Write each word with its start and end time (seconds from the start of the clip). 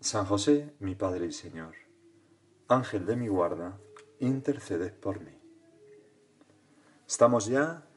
San 0.00 0.26
José, 0.26 0.74
mi 0.78 0.94
Padre 0.94 1.26
y 1.26 1.32
Señor, 1.32 1.74
Ángel 2.68 3.06
de 3.06 3.16
mi 3.16 3.28
guarda, 3.28 3.80
interceded 4.20 4.92
por 4.92 5.20
mí. 5.20 5.32
Estamos 7.08 7.46
ya 7.46 7.88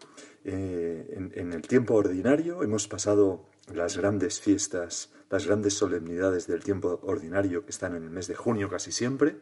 eh, 0.44 1.30
en, 1.36 1.54
el 1.54 1.62
tiempo 1.64 1.96
ordinario, 1.96 2.64
hemos 2.64 2.88
pasado 2.88 3.50
las 3.74 3.98
grandes 3.98 4.40
fiestas, 4.40 5.12
las 5.30 5.46
grandes 5.46 5.74
solemnidades 5.74 6.48
del 6.48 6.64
tiempo 6.64 7.00
ordinario 7.04 7.66
que 7.66 7.72
están 7.72 7.96
en 7.96 8.04
el 8.04 8.10
mes 8.10 8.28
de 8.28 8.36
junio 8.36 8.70
casi 8.70 8.92
siempre, 8.92 9.40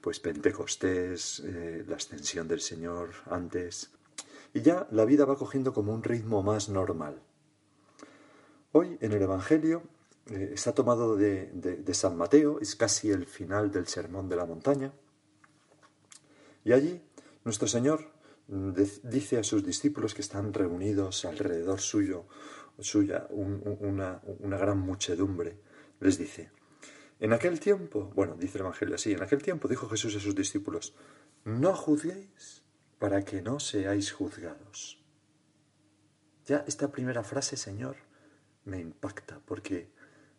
pues 0.00 0.20
Pentecostés, 0.20 1.40
eh, 1.44 1.84
la 1.86 1.96
ascensión 1.96 2.46
del 2.46 2.60
Señor 2.60 3.10
antes, 3.26 3.90
y 4.54 4.62
ya 4.62 4.86
la 4.90 5.04
vida 5.04 5.24
va 5.24 5.36
cogiendo 5.36 5.74
como 5.74 5.92
un 5.92 6.04
ritmo 6.04 6.42
más 6.42 6.68
normal. 6.68 7.20
Hoy 8.72 8.96
en 9.00 9.12
el 9.12 9.22
Evangelio 9.22 9.82
eh, 10.30 10.50
está 10.54 10.74
tomado 10.74 11.16
de, 11.16 11.84
San 11.92 12.16
Mateo, 12.16 12.60
es 12.60 12.74
casi 12.74 13.10
el 13.10 13.26
final 13.26 13.70
del 13.70 13.86
Sermón 13.86 14.28
de 14.28 14.36
la 14.36 14.46
Montaña. 14.46 14.92
Y 16.64 16.72
allí 16.72 17.00
nuestro 17.44 17.68
Señor 17.68 18.10
mm, 18.48 18.72
dice 19.04 19.38
a 19.38 19.44
sus 19.44 19.64
discípulos 19.64 20.14
que 20.14 20.22
están 20.22 20.52
reunidos 20.52 21.24
alrededor 21.24 21.80
suyo, 21.80 22.26
suya, 22.78 23.26
una, 23.30 24.20
una 24.40 24.58
gran 24.58 24.78
muchedumbre, 24.78 25.58
les 26.00 26.18
dice, 26.18 26.50
en 27.18 27.32
aquel 27.32 27.60
tiempo, 27.60 28.12
bueno, 28.14 28.36
dice 28.36 28.58
el 28.58 28.62
Evangelio 28.62 28.94
así, 28.94 29.12
en 29.12 29.22
aquel 29.22 29.42
tiempo 29.42 29.68
dijo 29.68 29.88
Jesús 29.88 30.14
a 30.16 30.20
sus 30.20 30.34
discípulos, 30.34 30.94
no 31.44 31.74
juzguéis 31.74 32.62
para 32.98 33.24
que 33.24 33.40
no 33.40 33.58
seáis 33.58 34.12
juzgados. 34.12 35.02
Ya 36.44 36.64
esta 36.66 36.92
primera 36.92 37.24
frase, 37.24 37.56
Señor, 37.56 37.96
me 38.64 38.80
impacta, 38.80 39.40
porque 39.46 39.90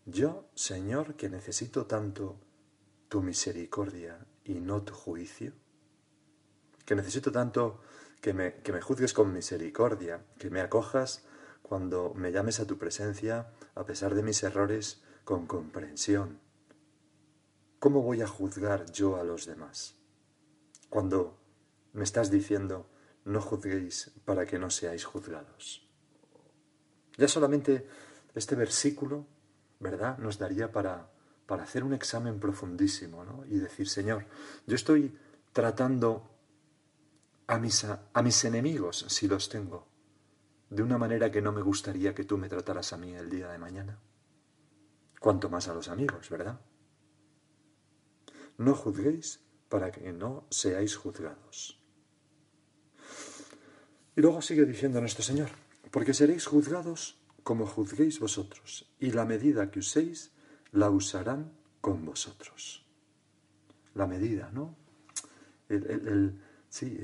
yo, 0.08 0.50
Señor, 0.56 1.16
que 1.16 1.30
necesito 1.30 1.86
tanto 1.86 2.40
tu 3.10 3.22
misericordia 3.22 4.26
y 4.46 4.56
no 4.62 4.82
tu 4.82 4.94
juicio, 4.94 5.52
que 6.86 6.96
necesito 6.96 7.32
tanto 7.32 7.82
que 8.22 8.34
me, 8.34 8.56
que 8.62 8.72
me 8.72 8.82
juzgues 8.82 9.14
con 9.14 9.34
misericordia, 9.34 10.26
que 10.40 10.50
me 10.50 10.62
acojas 10.62 11.26
cuando 11.62 12.14
me 12.14 12.32
llames 12.32 12.62
a 12.62 12.66
tu 12.66 12.78
presencia, 12.78 13.52
a 13.76 13.86
pesar 13.86 14.16
de 14.16 14.24
mis 14.24 14.42
errores, 14.44 15.04
con 15.26 15.46
comprensión. 15.46 16.40
¿Cómo 17.80 18.02
voy 18.02 18.22
a 18.22 18.28
juzgar 18.28 18.90
yo 18.92 19.18
a 19.18 19.26
los 19.26 19.46
demás? 19.46 19.96
Cuando 20.90 21.38
me 21.92 22.06
estás 22.06 22.32
diciendo, 22.32 22.90
no 23.26 23.42
juzguéis 23.42 24.14
para 24.24 24.46
que 24.46 24.58
no 24.58 24.70
seáis 24.70 25.04
juzgados. 25.04 25.86
Ya 27.18 27.28
solamente 27.28 27.86
este 28.36 28.56
versículo 28.56 29.28
¿verdad? 29.80 30.18
Nos 30.18 30.38
daría 30.38 30.72
para, 30.72 31.10
para 31.46 31.64
hacer 31.64 31.84
un 31.84 31.94
examen 31.94 32.40
profundísimo, 32.40 33.24
¿no? 33.24 33.46
Y 33.46 33.58
decir, 33.58 33.88
Señor, 33.88 34.26
yo 34.66 34.76
estoy 34.76 35.18
tratando 35.54 36.30
a 37.48 37.58
mis, 37.60 37.86
a 37.86 38.22
mis 38.22 38.46
enemigos, 38.46 39.06
si 39.08 39.28
los 39.28 39.50
tengo, 39.50 39.88
de 40.70 40.84
una 40.84 40.98
manera 40.98 41.32
que 41.32 41.42
no 41.42 41.52
me 41.52 41.62
gustaría 41.62 42.14
que 42.14 42.26
tú 42.26 42.38
me 42.38 42.50
trataras 42.50 42.92
a 42.94 42.98
mí 42.98 43.14
el 43.14 43.30
día 43.30 43.50
de 43.50 43.58
mañana. 43.58 44.00
Cuanto 45.20 45.50
más 45.50 45.68
a 45.68 45.74
los 45.74 45.88
amigos, 45.88 46.30
¿verdad? 46.30 46.60
No 48.58 48.76
juzguéis 48.76 49.40
para 49.70 49.92
que 49.92 50.12
no 50.12 50.46
seáis 50.50 50.96
juzgados. 50.96 51.80
Y 54.16 54.22
luego 54.22 54.42
sigue 54.42 54.66
diciendo 54.66 55.00
nuestro 55.00 55.24
Señor, 55.24 55.50
porque 55.92 56.14
seréis 56.14 56.46
juzgados 56.46 57.18
como 57.48 57.66
juzguéis 57.66 58.20
vosotros, 58.20 58.92
y 59.00 59.12
la 59.12 59.24
medida 59.24 59.72
que 59.72 59.80
uséis 59.80 60.34
la 60.74 60.90
usarán 60.90 61.54
con 61.80 62.04
vosotros. 62.04 62.86
La 63.96 64.06
medida, 64.06 64.52
¿no? 64.52 64.76
sí, 66.68 67.00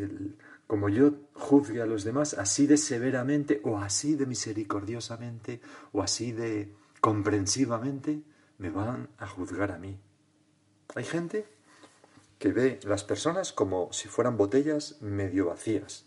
como 0.68 0.90
yo 0.90 1.14
juzgue 1.34 1.82
a 1.82 1.86
los 1.86 2.04
demás 2.04 2.34
así 2.34 2.68
de 2.68 2.76
severamente 2.76 3.62
o 3.64 3.78
así 3.78 4.16
de 4.16 4.26
misericordiosamente 4.26 5.62
o 5.94 6.04
así 6.04 6.34
de 6.34 6.76
comprensivamente, 7.00 8.22
me 8.58 8.70
van 8.70 9.08
a 9.20 9.28
juzgar 9.28 9.72
a 9.72 9.78
mí. 9.78 9.98
Hay 10.96 11.06
gente 11.06 11.48
que 12.38 12.52
ve 12.52 12.82
las 12.84 13.06
personas 13.06 13.54
como 13.54 13.94
si 13.94 14.10
fueran 14.10 14.36
botellas 14.36 15.02
medio 15.02 15.46
vacías 15.46 16.06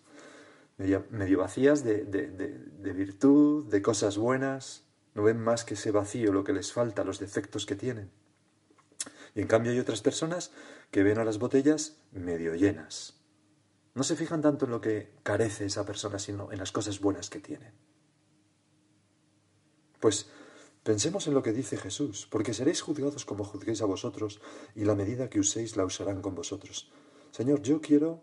medio, 0.78 1.38
vacías 1.38 1.84
de, 1.84 2.04
de, 2.04 2.92
virtud, 2.92 3.66
de 3.66 3.82
cosas 3.82 4.18
buenas, 4.18 4.84
no 5.14 5.22
ven 5.22 5.40
más 5.40 5.64
que 5.64 5.74
ese 5.74 5.90
vacío, 5.90 6.32
lo 6.32 6.44
que 6.44 6.52
les 6.52 6.72
falta, 6.72 7.04
los 7.04 7.18
defectos 7.18 7.66
que 7.66 7.76
tienen. 7.76 8.10
Y 9.34 9.40
en 9.40 9.48
cambio 9.48 9.72
hay 9.72 9.78
otras 9.78 10.02
personas 10.02 10.50
que 10.90 11.02
ven 11.02 11.18
a 11.18 11.24
las 11.24 11.38
botellas 11.38 11.98
medio 12.12 12.54
llenas. 12.54 13.20
No 13.94 14.02
se 14.02 14.16
fijan 14.16 14.42
tanto 14.42 14.66
en 14.66 14.70
lo 14.70 14.80
que 14.80 15.14
carece 15.22 15.64
esa 15.64 15.86
persona, 15.86 16.18
sino 16.18 16.52
en 16.52 16.58
las 16.58 16.72
cosas 16.72 17.00
buenas 17.00 17.30
que 17.30 17.40
tiene. 17.40 17.72
Pues 20.00 20.28
pensemos 20.82 21.26
en 21.26 21.34
lo 21.34 21.42
que 21.42 21.52
dice 21.52 21.78
Jesús, 21.78 22.28
porque 22.30 22.52
seréis 22.52 22.82
juzgados 22.82 23.24
como 23.24 23.44
juzguéis 23.44 23.80
a 23.80 23.86
vosotros, 23.86 24.40
y 24.74 24.84
la 24.84 24.94
medida 24.94 25.30
que 25.30 25.40
uséis 25.40 25.76
la 25.76 25.86
usarán 25.86 26.20
con 26.20 26.34
vosotros. 26.34 26.92
Señor, 27.30 27.62
yo 27.62 27.80
quiero, 27.80 28.22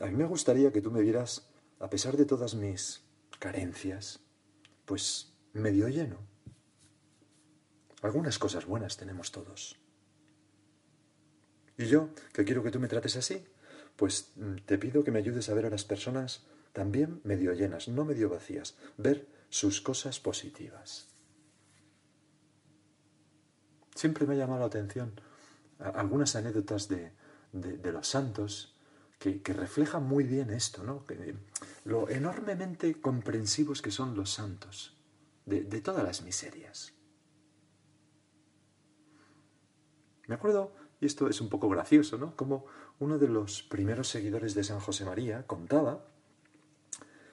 a 0.00 0.06
mí 0.06 0.16
me 0.16 0.26
gustaría 0.26 0.72
que 0.72 0.82
tú 0.82 0.90
me 0.90 1.00
vieras 1.00 1.51
a 1.82 1.90
pesar 1.90 2.16
de 2.16 2.24
todas 2.24 2.54
mis 2.54 3.02
carencias, 3.40 4.20
pues 4.84 5.34
medio 5.52 5.88
lleno. 5.88 6.18
Algunas 8.02 8.38
cosas 8.38 8.66
buenas 8.66 8.96
tenemos 8.96 9.32
todos. 9.32 9.80
Y 11.76 11.86
yo, 11.86 12.10
que 12.32 12.44
quiero 12.44 12.62
que 12.62 12.70
tú 12.70 12.78
me 12.78 12.86
trates 12.86 13.16
así, 13.16 13.44
pues 13.96 14.30
mm, 14.36 14.58
te 14.64 14.78
pido 14.78 15.02
que 15.02 15.10
me 15.10 15.18
ayudes 15.18 15.48
a 15.48 15.54
ver 15.54 15.66
a 15.66 15.70
las 15.70 15.84
personas 15.84 16.46
también 16.72 17.20
medio 17.24 17.52
llenas, 17.52 17.88
no 17.88 18.04
medio 18.04 18.30
vacías, 18.30 18.76
ver 18.96 19.26
sus 19.48 19.80
cosas 19.80 20.20
positivas. 20.20 21.08
Siempre 23.96 24.24
me 24.24 24.34
ha 24.34 24.38
llamado 24.38 24.60
la 24.60 24.66
atención 24.66 25.20
algunas 25.80 26.36
anécdotas 26.36 26.86
de, 26.86 27.12
de 27.50 27.92
los 27.92 28.06
santos 28.06 28.72
que, 29.42 29.52
reflejan 29.52 30.02
muy 30.02 30.24
bien 30.24 30.50
esto, 30.50 30.82
¿no? 30.82 31.04
Lo 31.84 32.08
enormemente 32.08 33.00
comprensivos 33.00 33.82
que 33.82 33.90
son 33.90 34.16
los 34.16 34.30
santos 34.30 34.96
de, 35.46 35.80
todas 35.80 36.04
las 36.04 36.22
miserias. 36.22 36.94
Me 40.28 40.36
acuerdo, 40.36 40.72
y 41.00 41.06
esto 41.06 41.28
es 41.28 41.40
un 41.40 41.48
poco 41.48 41.68
gracioso, 41.68 42.16
¿no? 42.16 42.36
Como 42.36 42.66
uno 43.00 43.18
de 43.18 43.28
los 43.28 43.62
primeros 43.62 44.08
seguidores 44.08 44.54
de 44.54 44.62
San 44.62 44.78
José 44.78 45.04
María 45.04 45.46
contaba 45.46 46.06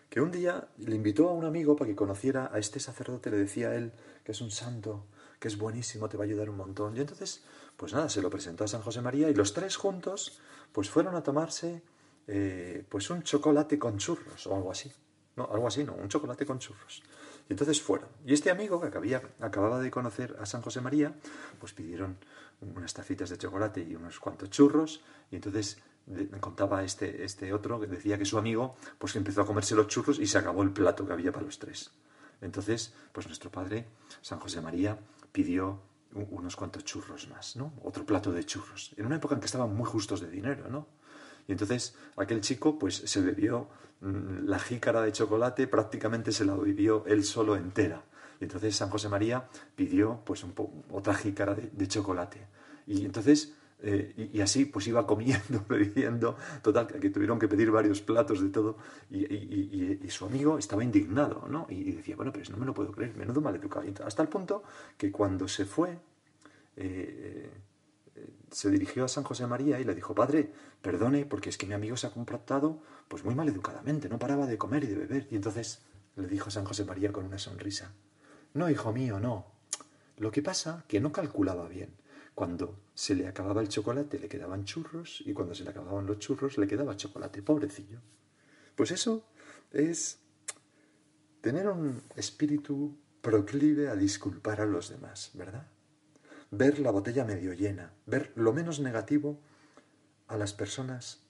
que 0.10 0.22
un 0.22 0.32
día 0.32 0.68
le 0.78 0.96
invitó 0.96 1.30
a 1.30 1.34
un 1.34 1.46
amigo 1.46 1.76
para 1.76 1.90
que 1.90 1.96
conociera 1.96 2.50
a 2.52 2.58
este 2.58 2.80
sacerdote, 2.80 3.30
le 3.30 3.38
decía 3.38 3.70
a 3.70 3.76
él 3.76 3.94
que 4.24 4.32
es 4.32 4.42
un 4.42 4.50
santo, 4.50 5.06
que 5.40 5.48
es 5.48 5.58
buenísimo, 5.58 6.10
te 6.10 6.18
va 6.18 6.24
a 6.24 6.28
ayudar 6.28 6.50
un 6.50 6.58
montón. 6.58 6.98
Y 6.98 7.02
entonces, 7.02 7.44
pues 7.78 7.94
nada, 7.94 8.10
se 8.10 8.24
lo 8.24 8.32
presentó 8.32 8.64
a 8.64 8.68
San 8.68 8.82
José 8.82 9.02
María 9.02 9.30
y 9.30 9.36
los 9.36 9.54
tres 9.54 9.78
juntos 9.78 10.42
pues 10.72 10.90
fueron 10.90 11.16
a 11.16 11.22
tomarse 11.22 11.84
eh, 12.32 12.86
pues 12.88 13.10
un 13.10 13.24
chocolate 13.24 13.80
con 13.80 13.98
churros 13.98 14.46
o 14.46 14.56
algo 14.56 14.72
así. 14.72 14.92
No, 15.36 15.50
algo 15.52 15.68
así, 15.68 15.84
no, 15.84 15.96
un 15.96 16.10
chocolate 16.10 16.46
con 16.46 16.60
churros. 16.60 17.02
Y 17.48 17.54
entonces 17.54 17.82
fueron. 17.82 18.10
Y 18.24 18.34
este 18.34 18.52
amigo 18.52 18.80
que 18.80 18.88
acababa 19.40 19.80
de 19.80 19.90
conocer 19.90 20.38
a 20.40 20.46
San 20.46 20.62
José 20.62 20.80
María, 20.80 21.16
pues 21.60 21.74
pidieron 21.74 22.18
unas 22.62 22.94
tacitas 22.94 23.32
de 23.32 23.38
chocolate 23.38 23.82
y 23.82 23.96
unos 23.96 24.20
cuantos 24.20 24.52
churros, 24.52 25.02
y 25.32 25.38
entonces 25.38 25.80
contaba 26.40 26.84
este, 26.84 27.24
este 27.24 27.52
otro 27.52 27.80
que 27.80 27.88
decía 27.88 28.18
que 28.18 28.26
su 28.26 28.38
amigo 28.38 28.76
pues 28.98 29.16
empezó 29.16 29.42
a 29.42 29.46
comerse 29.46 29.76
los 29.76 29.88
churros 29.88 30.20
y 30.20 30.28
se 30.28 30.38
acabó 30.38 30.62
el 30.64 30.72
plato 30.72 31.08
que 31.08 31.14
había 31.14 31.32
para 31.32 31.46
los 31.46 31.58
tres. 31.58 31.92
Entonces, 32.42 32.94
pues 33.12 33.26
nuestro 33.26 33.52
padre, 33.52 33.88
San 34.22 34.40
José 34.40 34.62
María, 34.62 35.00
pidió 35.32 35.82
unos 36.14 36.56
cuantos 36.56 36.84
churros 36.84 37.28
más, 37.30 37.56
¿no? 37.56 37.74
Otro 37.84 38.06
plato 38.06 38.32
de 38.32 38.46
churros. 38.46 38.94
En 38.98 39.06
una 39.06 39.18
época 39.18 39.36
en 39.36 39.42
que 39.42 39.46
estaban 39.46 39.76
muy 39.76 39.86
justos 39.86 40.22
de 40.22 40.30
dinero, 40.30 40.70
¿no? 40.70 40.88
Y 41.50 41.52
entonces 41.52 41.96
aquel 42.16 42.42
chico 42.42 42.78
pues 42.78 42.96
se 42.96 43.22
bebió 43.22 43.68
mm, 44.02 44.46
la 44.46 44.60
jícara 44.60 45.02
de 45.02 45.12
chocolate, 45.12 45.66
prácticamente 45.68 46.32
se 46.32 46.46
la 46.46 46.54
bebió 46.54 47.04
él 47.08 47.24
solo 47.24 47.56
entera. 47.56 48.04
Y 48.40 48.44
entonces 48.44 48.76
San 48.76 48.92
José 48.92 49.10
María 49.10 49.50
pidió 49.76 50.22
pues 50.24 50.44
un 50.44 50.54
otra 50.92 51.16
jícara 51.16 51.56
de 51.56 51.88
chocolate. 51.88 52.46
Y 52.86 53.04
entonces 53.04 53.56
eh, 53.82 54.30
y, 54.32 54.42
así 54.42 54.66
pues 54.66 54.86
iba 54.88 55.08
comiendo, 55.08 55.66
bebiendo, 55.70 56.38
total, 56.62 56.86
que 56.86 57.10
tuvieron 57.10 57.40
que 57.40 57.48
pedir 57.48 57.72
varios 57.72 58.02
platos 58.02 58.42
de 58.42 58.50
todo, 58.50 58.78
y, 59.10 59.98
su 60.10 60.26
amigo 60.26 60.58
estaba 60.58 60.84
indignado, 60.84 61.48
¿no? 61.50 61.66
Y, 61.70 61.94
decía, 61.94 62.16
bueno, 62.16 62.32
pero 62.32 62.52
no 62.52 62.58
me 62.58 62.66
lo 62.66 62.76
puedo 62.76 62.92
creer, 62.92 63.16
menudo 63.16 63.42
maleducado. 63.42 63.86
Hasta 64.06 64.22
el 64.22 64.28
punto 64.28 64.64
que 64.98 65.12
cuando 65.12 65.48
se 65.48 65.66
fue, 65.66 65.98
eh, 66.76 67.50
se 68.52 68.70
dirigió 68.70 69.06
a 69.06 69.08
San 69.08 69.24
José 69.24 69.48
María 69.48 69.80
y 69.80 69.84
le 69.84 69.96
dijo, 69.96 70.16
padre, 70.16 70.52
perdone, 70.82 71.26
porque 71.26 71.50
es 71.50 71.58
que 71.58 71.66
mi 71.66 71.74
amigo 71.74 71.98
se 71.98 72.08
ha 72.08 72.12
comportado 72.12 72.82
pues 73.08 73.24
muy 73.24 73.36
maleducadamente, 73.36 74.10
no 74.10 74.20
paraba 74.20 74.46
de 74.46 74.58
comer 74.58 74.84
y 74.84 74.88
de 74.88 74.96
beber. 74.96 75.28
Y 75.32 75.36
entonces 75.36 75.82
le 76.16 76.28
dijo 76.28 76.52
San 76.52 76.66
José 76.66 76.86
María 76.86 77.12
con 77.12 77.26
una 77.26 77.38
sonrisa, 77.38 77.94
no, 78.54 78.70
hijo 78.70 78.92
mío, 78.92 79.20
no. 79.20 79.46
Lo 80.18 80.32
que 80.32 80.42
pasa 80.42 80.84
que 80.88 81.00
no 81.00 81.12
calculaba 81.12 81.68
bien. 81.68 81.96
Cuando 82.36 82.80
se 82.94 83.16
le 83.16 83.28
acababa 83.28 83.62
el 83.62 83.70
chocolate 83.70 84.20
le 84.20 84.30
quedaban 84.30 84.64
churros 84.64 85.22
y 85.26 85.34
cuando 85.34 85.54
se 85.54 85.64
le 85.64 85.72
acababan 85.72 86.06
los 86.06 86.20
churros 86.20 86.58
le 86.58 86.68
quedaba 86.68 86.96
chocolate, 86.96 87.42
pobrecillo. 87.42 88.00
Pues 88.76 88.92
eso 88.92 89.26
es 89.72 90.20
tener 91.42 91.68
un 91.68 92.02
espíritu 92.16 92.98
proclive 93.22 93.90
a 93.90 93.96
disculpar 93.96 94.62
a 94.62 94.66
los 94.66 94.90
demás, 94.90 95.32
¿verdad? 95.34 95.68
Ver 96.52 96.80
la 96.80 96.92
botella 96.92 97.26
medio 97.26 97.54
llena, 97.54 97.94
ver 98.06 98.32
lo 98.36 98.54
menos 98.54 98.80
negativo 98.80 99.40
a 100.28 100.38
las 100.38 100.54
personas 100.54 101.22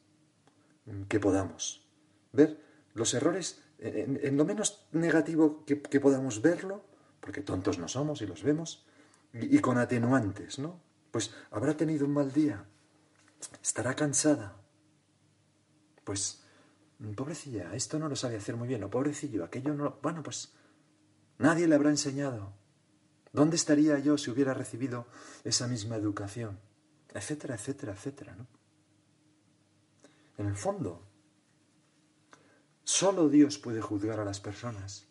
que 1.08 1.20
podamos, 1.20 1.86
ver 2.32 2.60
los 2.94 3.14
errores 3.14 3.62
en, 3.80 4.38
lo 4.38 4.46
menos 4.46 4.88
negativo 4.92 5.64
que, 5.66 6.00
podamos 6.00 6.42
verlo, 6.42 6.84
porque 7.20 7.42
tontos 7.42 7.80
no 7.80 7.88
somos 7.88 8.22
y 8.22 8.28
los 8.28 8.44
vemos, 8.44 8.86
y 9.34 9.60
con 9.60 9.78
atenuantes, 9.78 10.60
¿no? 10.60 10.80
Pues 11.12 11.34
habrá 11.52 11.76
tenido 11.76 12.06
un 12.06 12.14
mal 12.14 12.32
día, 12.32 12.66
estará 13.62 13.96
cansada. 13.96 14.58
Pues, 16.04 16.44
pobrecilla, 17.16 17.74
esto 17.74 18.00
no 18.00 18.10
lo 18.10 18.16
sabe 18.16 18.38
hacer 18.38 18.56
muy 18.56 18.68
bien, 18.68 18.84
o 18.84 18.90
pobrecillo, 18.90 19.44
aquello 19.44 19.74
no. 19.74 19.98
Bueno, 20.02 20.24
pues 20.24 20.54
nadie 21.38 21.68
le 21.68 21.76
habrá 21.76 21.90
enseñado. 21.90 22.54
¿Dónde 23.32 23.56
estaría 23.56 24.00
yo 24.00 24.18
si 24.18 24.32
hubiera 24.32 24.54
recibido 24.54 25.06
esa 25.44 25.68
misma 25.68 25.96
educación? 25.96 26.60
Etcétera, 27.14 27.56
etcétera, 27.56 27.94
etcétera, 27.94 28.36
¿no? 28.36 28.48
En 30.38 30.48
el 30.48 30.56
fondo, 30.56 31.04
solo 32.84 33.30
Dios 33.30 33.58
puede 33.58 33.82
juzgar 33.82 34.20
a 34.20 34.26
las 34.26 34.40
personas, 34.40 35.08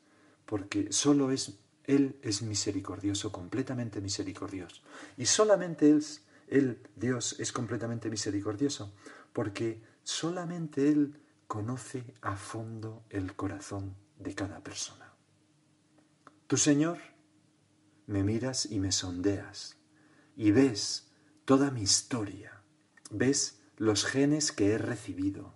porque 0.47 0.91
solo 0.93 1.31
es 1.31 1.59
él 1.89 2.19
es 2.23 2.43
misericordioso, 2.43 3.33
completamente 3.33 4.03
misericordioso. 4.03 4.83
Y 5.17 5.25
solamente 5.25 5.91
Él, 5.91 6.05
Él, 6.49 6.83
Dios, 6.95 7.35
es 7.41 7.51
completamente 7.51 8.11
misericordioso, 8.11 8.93
porque 9.33 9.83
solamente 10.03 10.91
Él 10.91 11.19
conoce 11.47 12.05
a 12.21 12.37
fondo 12.37 13.05
el 13.09 13.35
corazón 13.35 13.97
de 14.19 14.35
cada 14.35 14.61
persona. 14.63 15.15
Tú, 16.47 16.59
Señor, 16.59 16.99
me 18.09 18.25
miras 18.25 18.67
y 18.67 18.81
me 18.81 18.91
sondeas, 18.91 19.77
y 20.35 20.51
ves 20.51 21.13
toda 21.45 21.71
mi 21.71 21.83
historia, 21.83 22.63
ves 23.11 23.61
los 23.77 24.07
genes 24.07 24.51
que 24.51 24.73
he 24.73 24.79
recibido, 24.79 25.55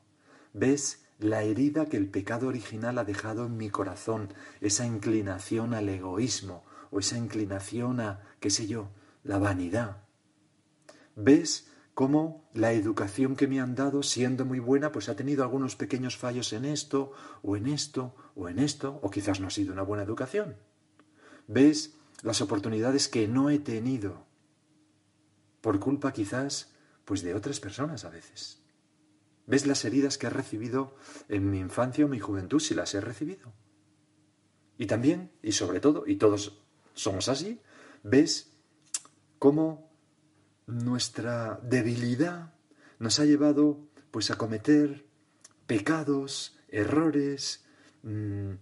ves 0.52 1.06
la 1.18 1.42
herida 1.42 1.86
que 1.86 1.96
el 1.96 2.10
pecado 2.10 2.48
original 2.48 2.98
ha 2.98 3.04
dejado 3.04 3.46
en 3.46 3.56
mi 3.56 3.70
corazón, 3.70 4.34
esa 4.60 4.86
inclinación 4.86 5.72
al 5.72 5.88
egoísmo 5.88 6.62
o 6.90 6.98
esa 6.98 7.16
inclinación 7.16 8.00
a, 8.00 8.20
qué 8.38 8.50
sé 8.50 8.66
yo, 8.66 8.90
la 9.24 9.38
vanidad. 9.38 10.02
¿Ves 11.16 11.70
cómo 11.94 12.50
la 12.52 12.72
educación 12.72 13.34
que 13.34 13.48
me 13.48 13.60
han 13.60 13.74
dado, 13.74 14.02
siendo 14.02 14.44
muy 14.44 14.58
buena, 14.58 14.92
pues 14.92 15.08
ha 15.08 15.16
tenido 15.16 15.42
algunos 15.42 15.74
pequeños 15.74 16.18
fallos 16.18 16.52
en 16.52 16.66
esto, 16.66 17.12
o 17.42 17.56
en 17.56 17.66
esto, 17.66 18.14
o 18.34 18.50
en 18.50 18.58
esto, 18.58 18.98
o 19.02 19.10
quizás 19.10 19.40
no 19.40 19.46
ha 19.46 19.50
sido 19.50 19.72
una 19.72 19.82
buena 19.82 20.02
educación? 20.02 20.56
¿Ves 21.48 21.96
las 22.22 22.40
oportunidades 22.40 23.08
que 23.08 23.28
no 23.28 23.50
he 23.50 23.58
tenido 23.58 24.26
por 25.60 25.78
culpa 25.80 26.12
quizás 26.12 26.72
pues 27.04 27.22
de 27.22 27.34
otras 27.34 27.60
personas 27.60 28.04
a 28.04 28.10
veces? 28.10 28.62
¿Ves 29.46 29.66
las 29.66 29.84
heridas 29.84 30.18
que 30.18 30.28
he 30.28 30.30
recibido 30.30 30.94
en 31.28 31.50
mi 31.50 31.58
infancia 31.58 32.04
o 32.04 32.08
mi 32.08 32.20
juventud 32.20 32.60
si 32.60 32.74
las 32.74 32.94
he 32.94 33.00
recibido? 33.00 33.52
Y 34.78 34.86
también, 34.86 35.32
y 35.42 35.52
sobre 35.52 35.80
todo, 35.80 36.04
y 36.06 36.16
todos 36.16 36.58
somos 36.94 37.28
así, 37.28 37.60
ves 38.02 38.52
cómo 39.38 39.90
nuestra 40.66 41.60
debilidad 41.62 42.54
nos 42.98 43.18
ha 43.18 43.24
llevado 43.24 43.80
pues 44.10 44.30
a 44.30 44.36
cometer 44.36 45.06
pecados, 45.66 46.56
errores, 46.68 47.64
mm, 48.02 48.52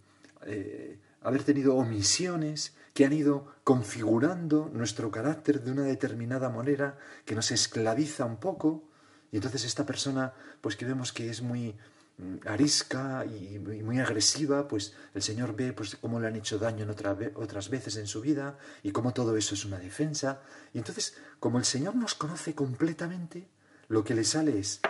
eh, 0.46 0.98
haber 1.20 1.42
tenido 1.42 1.76
omisiones 1.76 2.74
que 2.94 3.04
han 3.04 3.12
ido 3.12 3.46
configurando 3.64 4.70
nuestro 4.72 5.10
carácter 5.10 5.62
de 5.62 5.72
una 5.72 5.82
determinada 5.82 6.48
manera 6.48 6.98
que 7.24 7.34
nos 7.34 7.50
esclaviza 7.50 8.24
un 8.24 8.38
poco 8.38 8.90
y 9.32 9.36
entonces 9.36 9.64
esta 9.64 9.86
persona, 9.86 10.34
pues 10.60 10.76
que 10.76 10.84
vemos 10.84 11.12
que 11.12 11.30
es 11.30 11.42
muy 11.42 11.76
mm, 12.18 12.46
arisca 12.46 13.24
y 13.24 13.58
muy 13.58 14.00
agresiva, 14.00 14.66
pues 14.66 14.94
el 15.14 15.22
Señor 15.22 15.54
ve 15.54 15.72
pues 15.72 15.96
cómo 15.96 16.18
le 16.18 16.26
han 16.26 16.36
hecho 16.36 16.58
daño 16.58 16.84
en 16.84 16.90
otras 16.90 17.70
veces 17.70 17.96
en 17.96 18.06
su 18.06 18.20
vida 18.20 18.58
y 18.82 18.90
cómo 18.90 19.12
todo 19.12 19.36
eso 19.36 19.54
es 19.54 19.64
una 19.64 19.78
defensa. 19.78 20.40
Y 20.72 20.78
entonces, 20.78 21.16
como 21.38 21.58
el 21.58 21.64
Señor 21.64 21.94
nos 21.94 22.14
conoce 22.14 22.54
completamente, 22.54 23.48
lo 23.88 24.04
que 24.04 24.14
le 24.14 24.24
sale 24.24 24.58
es, 24.58 24.80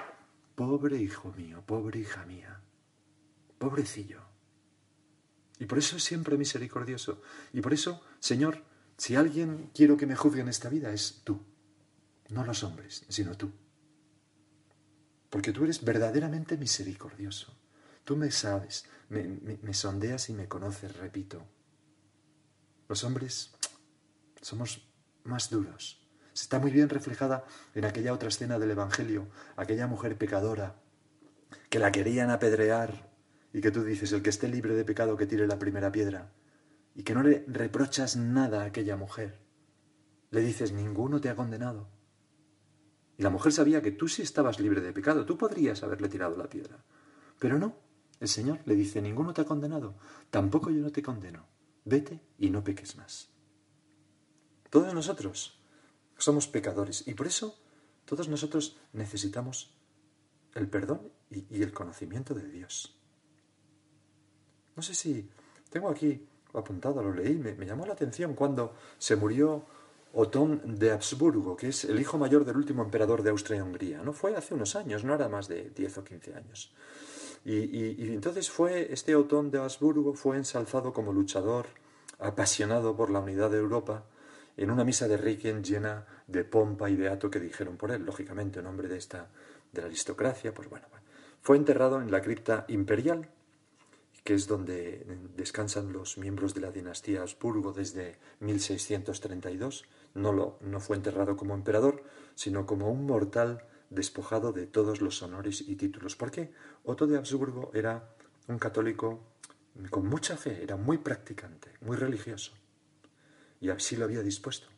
pobre 0.55 0.97
hijo 0.99 1.33
mío, 1.37 1.63
pobre 1.67 2.01
hija 2.01 2.25
mía, 2.25 2.61
pobrecillo. 3.59 4.30
Y 5.61 5.67
por 5.67 5.79
eso 5.79 5.97
es 5.97 6.03
siempre 6.03 6.37
misericordioso. 6.37 7.23
Y 7.53 7.61
por 7.61 7.73
eso, 7.73 8.03
Señor, 8.19 8.65
si 8.97 9.15
alguien 9.15 9.71
quiero 9.73 9.97
que 9.97 10.07
me 10.07 10.17
juzgue 10.17 10.41
en 10.41 10.49
esta 10.49 10.69
vida, 10.69 10.93
es 10.93 11.21
tú. 11.23 11.41
No 12.31 12.45
los 12.45 12.65
hombres, 12.65 13.05
sino 13.09 13.37
tú 13.37 13.53
porque 15.31 15.53
tú 15.53 15.65
eres 15.65 15.83
verdaderamente 15.83 16.59
misericordioso. 16.59 17.57
Tú 18.05 18.17
me 18.17 18.31
sabes, 18.33 18.85
me, 19.09 19.73
sondeas 19.73 20.29
y 20.29 20.33
me 20.35 20.49
conoces, 20.49 20.97
repito. 20.97 21.47
Los 22.89 23.05
hombres 23.05 23.53
somos 24.43 24.91
más 25.23 25.49
duros. 25.49 26.05
Está 26.35 26.59
muy 26.59 26.73
bien 26.73 26.89
reflejada 26.89 27.45
en 27.75 27.85
aquella 27.85 28.13
otra 28.13 28.29
escena 28.29 28.59
del 28.59 28.73
Evangelio, 28.73 29.29
aquella 29.57 29.87
mujer 29.87 30.19
pecadora 30.19 30.75
que 31.69 31.79
la 31.79 31.93
querían 31.93 32.31
apedrear 32.31 33.10
y 33.53 33.61
que 33.61 33.71
tú 33.71 33.83
dices, 33.83 34.13
el 34.13 34.23
que 34.23 34.31
esté 34.31 34.49
libre 34.49 34.75
de 34.75 34.85
pecado 34.85 35.17
que 35.17 35.27
tire 35.27 35.47
la 35.47 35.59
primera 35.59 35.91
piedra, 35.93 36.33
y 36.95 37.03
que 37.03 37.15
no 37.15 37.23
le 37.23 37.45
reprochas 37.47 38.17
nada 38.17 38.63
a 38.63 38.67
aquella 38.67 38.97
mujer. 38.97 39.41
Le 40.31 40.41
dices, 40.41 40.73
ninguno 40.73 41.21
te 41.21 41.29
ha 41.29 41.37
condenado. 41.37 41.89
Y 43.17 43.23
la 43.23 43.31
mujer 43.31 43.53
sabía 43.53 43.83
que 43.83 43.93
tú 43.93 44.09
sí 44.09 44.23
estabas 44.23 44.61
libre 44.61 44.81
de 44.81 44.93
pecado, 44.93 45.27
tú 45.27 45.37
podrías 45.37 45.83
haberle 45.83 46.09
tirado 46.09 46.37
la 46.37 46.49
piedra. 46.49 46.85
Pero 47.39 47.59
no, 47.59 47.77
el 48.21 48.29
Señor 48.29 48.61
le 48.67 48.75
dice, 48.75 49.03
ninguno 49.03 49.33
te 49.35 49.41
ha 49.41 49.47
condenado, 49.47 49.97
tampoco 50.31 50.71
yo 50.71 50.83
no 50.83 50.93
te 50.93 51.03
condeno, 51.03 51.47
vete 51.85 52.21
y 52.39 52.51
no 52.51 52.63
peques 52.63 52.97
más. 52.97 53.31
Todos 54.69 54.95
nosotros 54.95 55.61
somos 56.17 56.47
pecadores 56.47 57.07
y 57.09 57.15
por 57.15 57.27
eso 57.27 57.59
todos 58.05 58.29
nosotros 58.29 58.77
necesitamos 58.93 59.75
el 60.55 60.69
perdón 60.69 61.13
y, 61.31 61.63
el 61.63 61.73
conocimiento 61.73 62.35
de 62.35 62.49
Dios. 62.49 63.00
No 64.81 64.85
sé 64.85 64.95
si 64.95 65.29
tengo 65.69 65.91
aquí 65.91 66.27
apuntado, 66.55 67.03
lo 67.03 67.13
leí, 67.13 67.35
me 67.35 67.67
llamó 67.67 67.85
la 67.85 67.93
atención 67.93 68.33
cuando 68.33 68.73
se 68.97 69.15
murió 69.15 69.63
Otón 70.15 70.79
de 70.79 70.91
Habsburgo, 70.91 71.55
que 71.55 71.69
es 71.69 71.85
el 71.85 72.01
hijo 72.01 72.17
mayor 72.17 72.47
del 72.47 72.57
último 72.57 72.83
emperador 72.83 73.23
de 73.23 73.29
Austria 73.29 73.59
y 73.59 73.61
Hungría. 73.61 74.01
No 74.03 74.15
fue 74.15 74.35
hace 74.35 74.55
unos 74.55 74.77
años, 74.77 75.05
no 75.05 75.15
era 75.15 75.29
más 75.29 75.49
de 75.49 75.69
10 75.69 75.99
o 75.99 76.05
15 76.05 76.35
años. 76.35 76.73
Y, 77.45 78.11
entonces 78.15 78.51
fue 78.51 78.91
este 78.91 79.15
Otón 79.17 79.51
de 79.51 79.59
Habsburgo 79.59 80.15
fue 80.15 80.39
ensalzado 80.39 80.95
como 80.95 81.13
luchador 81.13 81.67
apasionado 82.19 82.97
por 82.97 83.11
la 83.11 83.21
unidad 83.21 83.51
de 83.51 83.59
Europa, 83.59 84.05
en 84.57 84.71
una 84.71 84.85
misa 84.85 85.09
de 85.09 85.19
Requiem 85.19 85.63
llena 85.63 86.07
de 86.27 86.45
pompa 86.45 86.89
y 86.89 86.97
de 86.97 87.11
ato 87.11 87.31
que 87.31 87.39
dijeron 87.39 87.77
por 87.77 87.91
él, 87.91 88.07
lógicamente, 88.07 88.61
en 88.61 88.65
nombre 88.65 88.89
de 88.89 88.97
esta 88.97 89.29
de 89.73 89.83
la 89.83 89.89
aristocracia, 89.89 90.55
pues 90.55 90.71
bueno, 90.71 90.87
fue 91.43 91.59
enterrado 91.59 92.01
en 92.01 92.11
la 92.11 92.23
cripta 92.23 92.65
imperial, 92.69 93.29
que 94.25 94.35
es 94.35 94.47
donde 94.47 95.07
descansan 95.37 95.93
los 95.93 96.19
miembros 96.19 96.55
de 96.55 96.61
la 96.61 96.71
dinastía 96.71 97.23
Habsburgo 97.23 97.73
desde 97.73 98.19
1632. 98.41 99.85
No, 100.15 100.33
lo, 100.33 100.59
no 100.61 100.81
fue 100.81 100.97
enterrado 100.97 101.37
como 101.37 101.55
emperador, 101.55 102.03
sino 102.35 102.67
como 102.67 102.91
un 102.91 103.07
mortal 103.07 103.65
despojado 103.89 104.53
de 104.53 104.67
todos 104.67 105.01
los 105.01 105.23
honores 105.23 105.63
y 105.67 105.77
títulos. 105.77 106.17
¿Por 106.17 106.31
qué? 106.31 106.53
Otto 106.85 107.07
de 107.07 107.19
Habsburgo 107.19 107.71
era 107.75 108.15
un 108.49 108.59
católico 108.59 109.21
con 109.91 110.07
mucha 110.07 110.37
fe, 110.37 110.63
era 110.63 110.77
muy 110.77 110.99
practicante, 110.99 111.73
muy 111.81 111.97
religioso. 111.97 112.53
Y 113.61 113.71
así 113.71 113.97
lo 113.97 114.05
había 114.05 114.23
dispuesto. 114.23 114.69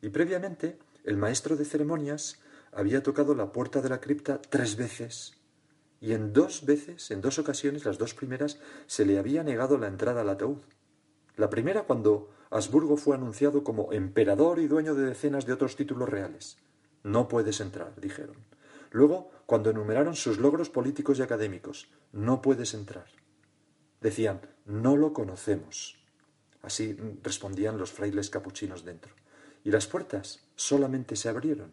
Y 0.00 0.08
previamente, 0.10 0.78
el 1.04 1.16
maestro 1.16 1.56
de 1.56 1.64
ceremonias 1.64 2.38
había 2.72 3.02
tocado 3.02 3.34
la 3.34 3.52
puerta 3.52 3.80
de 3.80 3.88
la 3.88 4.00
cripta 4.00 4.40
tres 4.40 4.76
veces 4.76 5.37
y 6.00 6.12
en 6.12 6.32
dos 6.32 6.64
veces, 6.64 7.10
en 7.10 7.20
dos 7.20 7.38
ocasiones, 7.38 7.84
las 7.84 7.98
dos 7.98 8.14
primeras, 8.14 8.58
se 8.86 9.04
le 9.04 9.18
había 9.18 9.42
negado 9.42 9.78
la 9.78 9.88
entrada 9.88 10.20
al 10.20 10.28
ataúd. 10.28 10.58
La 11.36 11.50
primera 11.50 11.84
cuando 11.84 12.30
Habsburgo 12.50 12.96
fue 12.96 13.16
anunciado 13.16 13.64
como 13.64 13.92
emperador 13.92 14.58
y 14.58 14.66
dueño 14.66 14.94
de 14.94 15.06
decenas 15.06 15.46
de 15.46 15.52
otros 15.52 15.76
títulos 15.76 16.08
reales. 16.08 16.56
No 17.02 17.28
puedes 17.28 17.60
entrar, 17.60 18.00
dijeron. 18.00 18.36
Luego, 18.90 19.30
cuando 19.46 19.70
enumeraron 19.70 20.14
sus 20.14 20.38
logros 20.38 20.70
políticos 20.70 21.18
y 21.18 21.22
académicos, 21.22 21.90
no 22.12 22.42
puedes 22.42 22.74
entrar. 22.74 23.06
Decían, 24.00 24.40
no 24.64 24.96
lo 24.96 25.12
conocemos. 25.12 25.96
Así 26.62 26.96
respondían 27.22 27.78
los 27.78 27.92
frailes 27.92 28.30
capuchinos 28.30 28.84
dentro. 28.84 29.14
Y 29.64 29.70
las 29.70 29.86
puertas 29.86 30.48
solamente 30.54 31.16
se 31.16 31.28
abrieron 31.28 31.72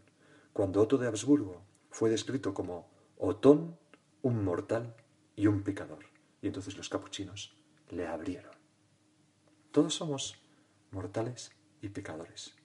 cuando 0.53 0.81
Otto 0.81 0.97
de 0.97 1.07
Habsburgo 1.07 1.63
fue 1.89 2.09
descrito 2.09 2.53
como 2.53 2.89
Otón, 3.17 3.77
un 4.25 4.43
mortal 4.43 4.95
y 5.35 5.45
un 5.45 5.61
pecador. 5.61 6.03
Y 6.41 6.47
entonces 6.47 6.75
los 6.77 6.89
capuchinos 6.89 7.55
le 7.91 8.07
abrieron. 8.07 8.55
Todos 9.71 9.93
somos 9.93 10.41
mortales 10.89 11.51
y 11.79 11.89
pecadores. 11.89 12.55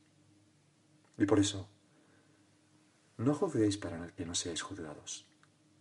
Y 1.19 1.27
por 1.27 1.39
eso, 1.39 1.69
no 3.19 3.35
juzguéis 3.35 3.77
para 3.77 4.07
que 4.15 4.25
no 4.25 4.35
seáis 4.35 4.63
juzgados, 4.63 5.27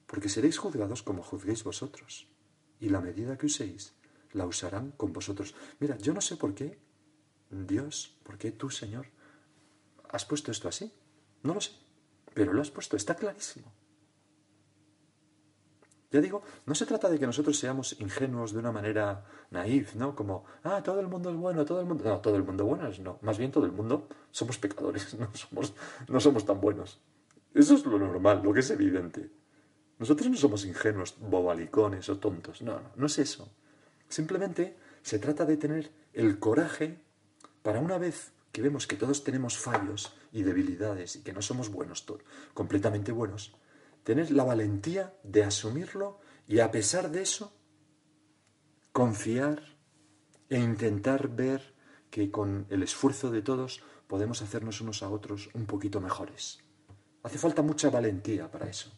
porque 0.06 0.28
seréis 0.28 0.58
juzgados 0.58 1.02
como 1.02 1.24
juzguéis 1.24 1.64
vosotros, 1.64 2.28
y 2.82 2.90
la 2.90 3.00
medida 3.00 3.38
que 3.38 3.46
uséis 3.46 3.96
la 4.34 4.46
usarán 4.46 4.92
con 4.92 5.14
vosotros. 5.14 5.56
Mira, 5.80 5.98
yo 5.98 6.14
no 6.14 6.20
sé 6.20 6.36
por 6.36 6.56
qué 6.56 6.78
Dios, 7.50 8.18
por 8.24 8.38
qué 8.38 8.52
tú, 8.52 8.70
Señor, 8.70 9.08
has 10.10 10.26
puesto 10.26 10.52
esto 10.52 10.68
así. 10.68 10.94
No 11.42 11.54
lo 11.54 11.62
sé. 11.62 11.72
Pero 12.34 12.52
lo 12.52 12.62
has 12.62 12.70
puesto, 12.70 12.98
está 12.98 13.16
clarísimo. 13.16 13.72
Ya 16.12 16.22
digo, 16.22 16.42
no 16.66 16.74
se 16.74 16.86
trata 16.86 17.10
de 17.10 17.20
que 17.20 17.28
nosotros 17.28 17.58
seamos 17.58 18.00
ingenuos 18.00 18.52
de 18.54 18.60
una 18.60 18.72
manera 18.72 19.26
naif, 19.52 19.96
¿no? 19.96 20.16
Como, 20.16 20.44
ah, 20.64 20.82
todo 20.84 21.00
el 21.00 21.08
mundo 21.08 21.30
es 21.30 21.36
bueno, 21.36 21.66
todo 21.66 21.82
el 21.82 21.86
mundo. 21.86 22.04
No, 22.04 22.20
todo 22.20 22.36
el 22.36 22.44
mundo 22.44 22.66
bueno 22.66 22.88
es 22.88 23.00
no. 23.00 23.20
Más 23.22 23.38
bien 23.38 23.52
todo 23.52 23.66
el 23.66 23.72
mundo 23.72 24.08
somos 24.32 24.58
pecadores, 24.58 25.14
no 25.20 25.30
somos, 25.34 25.74
no 26.08 26.20
somos 26.20 26.46
tan 26.46 26.60
buenos. 26.60 27.00
Eso 27.54 27.76
es 27.76 27.86
lo 27.86 28.00
normal, 28.00 28.42
lo 28.44 28.54
que 28.54 28.62
es 28.62 28.70
evidente. 28.72 29.30
Nosotros 30.00 30.30
no 30.30 30.38
somos 30.38 30.66
ingenuos, 30.66 31.16
bobalicones 31.20 32.10
o 32.10 32.18
tontos. 32.18 32.62
No, 32.62 32.74
no, 32.74 32.92
no 32.96 33.06
es 33.06 33.20
eso. 33.20 33.50
Simplemente 34.08 34.78
se 35.04 35.20
trata 35.20 35.46
de 35.46 35.58
tener 35.58 35.92
el 36.14 36.40
coraje 36.40 37.00
para 37.62 37.80
una 37.80 37.98
vez 37.98 38.32
que 38.52 38.62
vemos 38.62 38.88
que 38.88 38.96
todos 38.96 39.24
tenemos 39.24 39.58
fallos 39.58 40.14
y 40.32 40.44
debilidades 40.44 41.18
y 41.18 41.22
que 41.22 41.34
no 41.34 41.42
somos 41.42 41.70
buenos, 41.70 42.06
completamente 42.54 43.12
buenos, 43.12 43.54
tener 44.04 44.32
la 44.32 44.44
valentía 44.44 45.14
de 45.24 45.44
asumirlo 45.44 46.20
y 46.48 46.60
a 46.60 46.72
pesar 46.72 47.12
de 47.12 47.22
eso, 47.22 47.56
confiar 48.92 49.78
e 50.50 50.58
intentar 50.58 51.28
ver 51.30 51.76
que 52.10 52.32
con 52.32 52.66
el 52.70 52.84
esfuerzo 52.84 53.30
de 53.30 53.42
todos 53.42 53.84
podemos 54.08 54.42
hacernos 54.42 54.82
unos 54.82 55.04
a 55.04 55.10
otros 55.10 55.50
un 55.54 55.66
poquito 55.66 56.02
mejores. 56.02 56.60
Hace 57.22 57.38
falta 57.38 57.62
mucha 57.62 57.90
valentía 57.90 58.50
para 58.50 58.68
eso. 58.68 58.92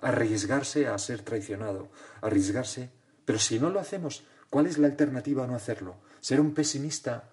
Arriesgarse 0.00 0.86
a 0.86 0.96
ser 0.98 1.22
traicionado, 1.22 1.90
arriesgarse, 2.22 2.90
pero 3.24 3.38
si 3.38 3.58
no 3.58 3.68
lo 3.68 3.80
hacemos, 3.80 4.24
¿cuál 4.48 4.66
es 4.66 4.78
la 4.78 4.86
alternativa 4.86 5.44
a 5.44 5.46
no 5.46 5.54
hacerlo? 5.54 5.96
¿Ser 6.20 6.40
un 6.40 6.54
pesimista 6.54 7.32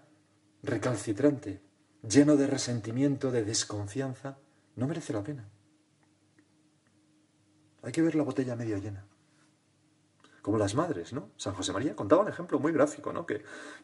recalcitrante, 0.64 1.62
lleno 2.08 2.36
de 2.36 2.48
resentimiento, 2.48 3.32
de 3.32 3.44
desconfianza, 3.44 4.38
no 4.76 4.88
merece 4.88 5.14
la 5.14 5.24
pena. 5.24 5.50
Hay 7.84 7.92
que 7.92 8.02
ver 8.02 8.16
la 8.16 8.24
botella 8.24 8.56
medio 8.56 8.78
llena. 8.78 9.06
Como 10.42 10.58
las 10.58 10.74
madres, 10.74 11.12
¿no? 11.12 11.32
San 11.36 11.54
José 11.54 11.74
María 11.74 11.96
contaba 11.96 12.22
un 12.22 12.30
ejemplo 12.30 12.60
muy 12.60 12.72
gráfico, 12.72 13.12
¿no? 13.12 13.26
Que, 13.26 13.44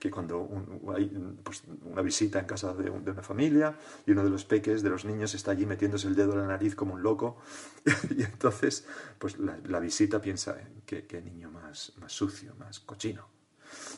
cuando 0.10 0.50
hay 0.96 1.08
pues, 1.44 1.64
una 1.84 2.02
visita 2.02 2.40
en 2.40 2.46
casa 2.46 2.74
de, 2.74 2.90
una 2.90 3.22
familia 3.22 3.78
y 4.06 4.12
uno 4.12 4.24
de 4.24 4.30
los 4.30 4.46
peques, 4.46 4.82
de 4.82 4.90
los 4.90 5.04
niños, 5.04 5.34
está 5.36 5.52
allí 5.52 5.66
metiéndose 5.66 6.08
el 6.08 6.16
dedo 6.16 6.34
en 6.34 6.40
la 6.40 6.48
nariz 6.48 6.76
como 6.76 6.94
un 6.94 7.04
loco, 7.04 7.38
y 8.10 8.24
entonces, 8.24 8.86
pues 9.20 9.38
la, 9.38 9.80
visita 9.80 10.22
piensa, 10.22 10.58
¿qué, 10.86 11.06
qué 11.06 11.22
niño 11.22 11.52
más, 11.52 11.94
más 12.00 12.14
sucio, 12.14 12.56
más 12.56 12.80
cochino. 12.80 13.28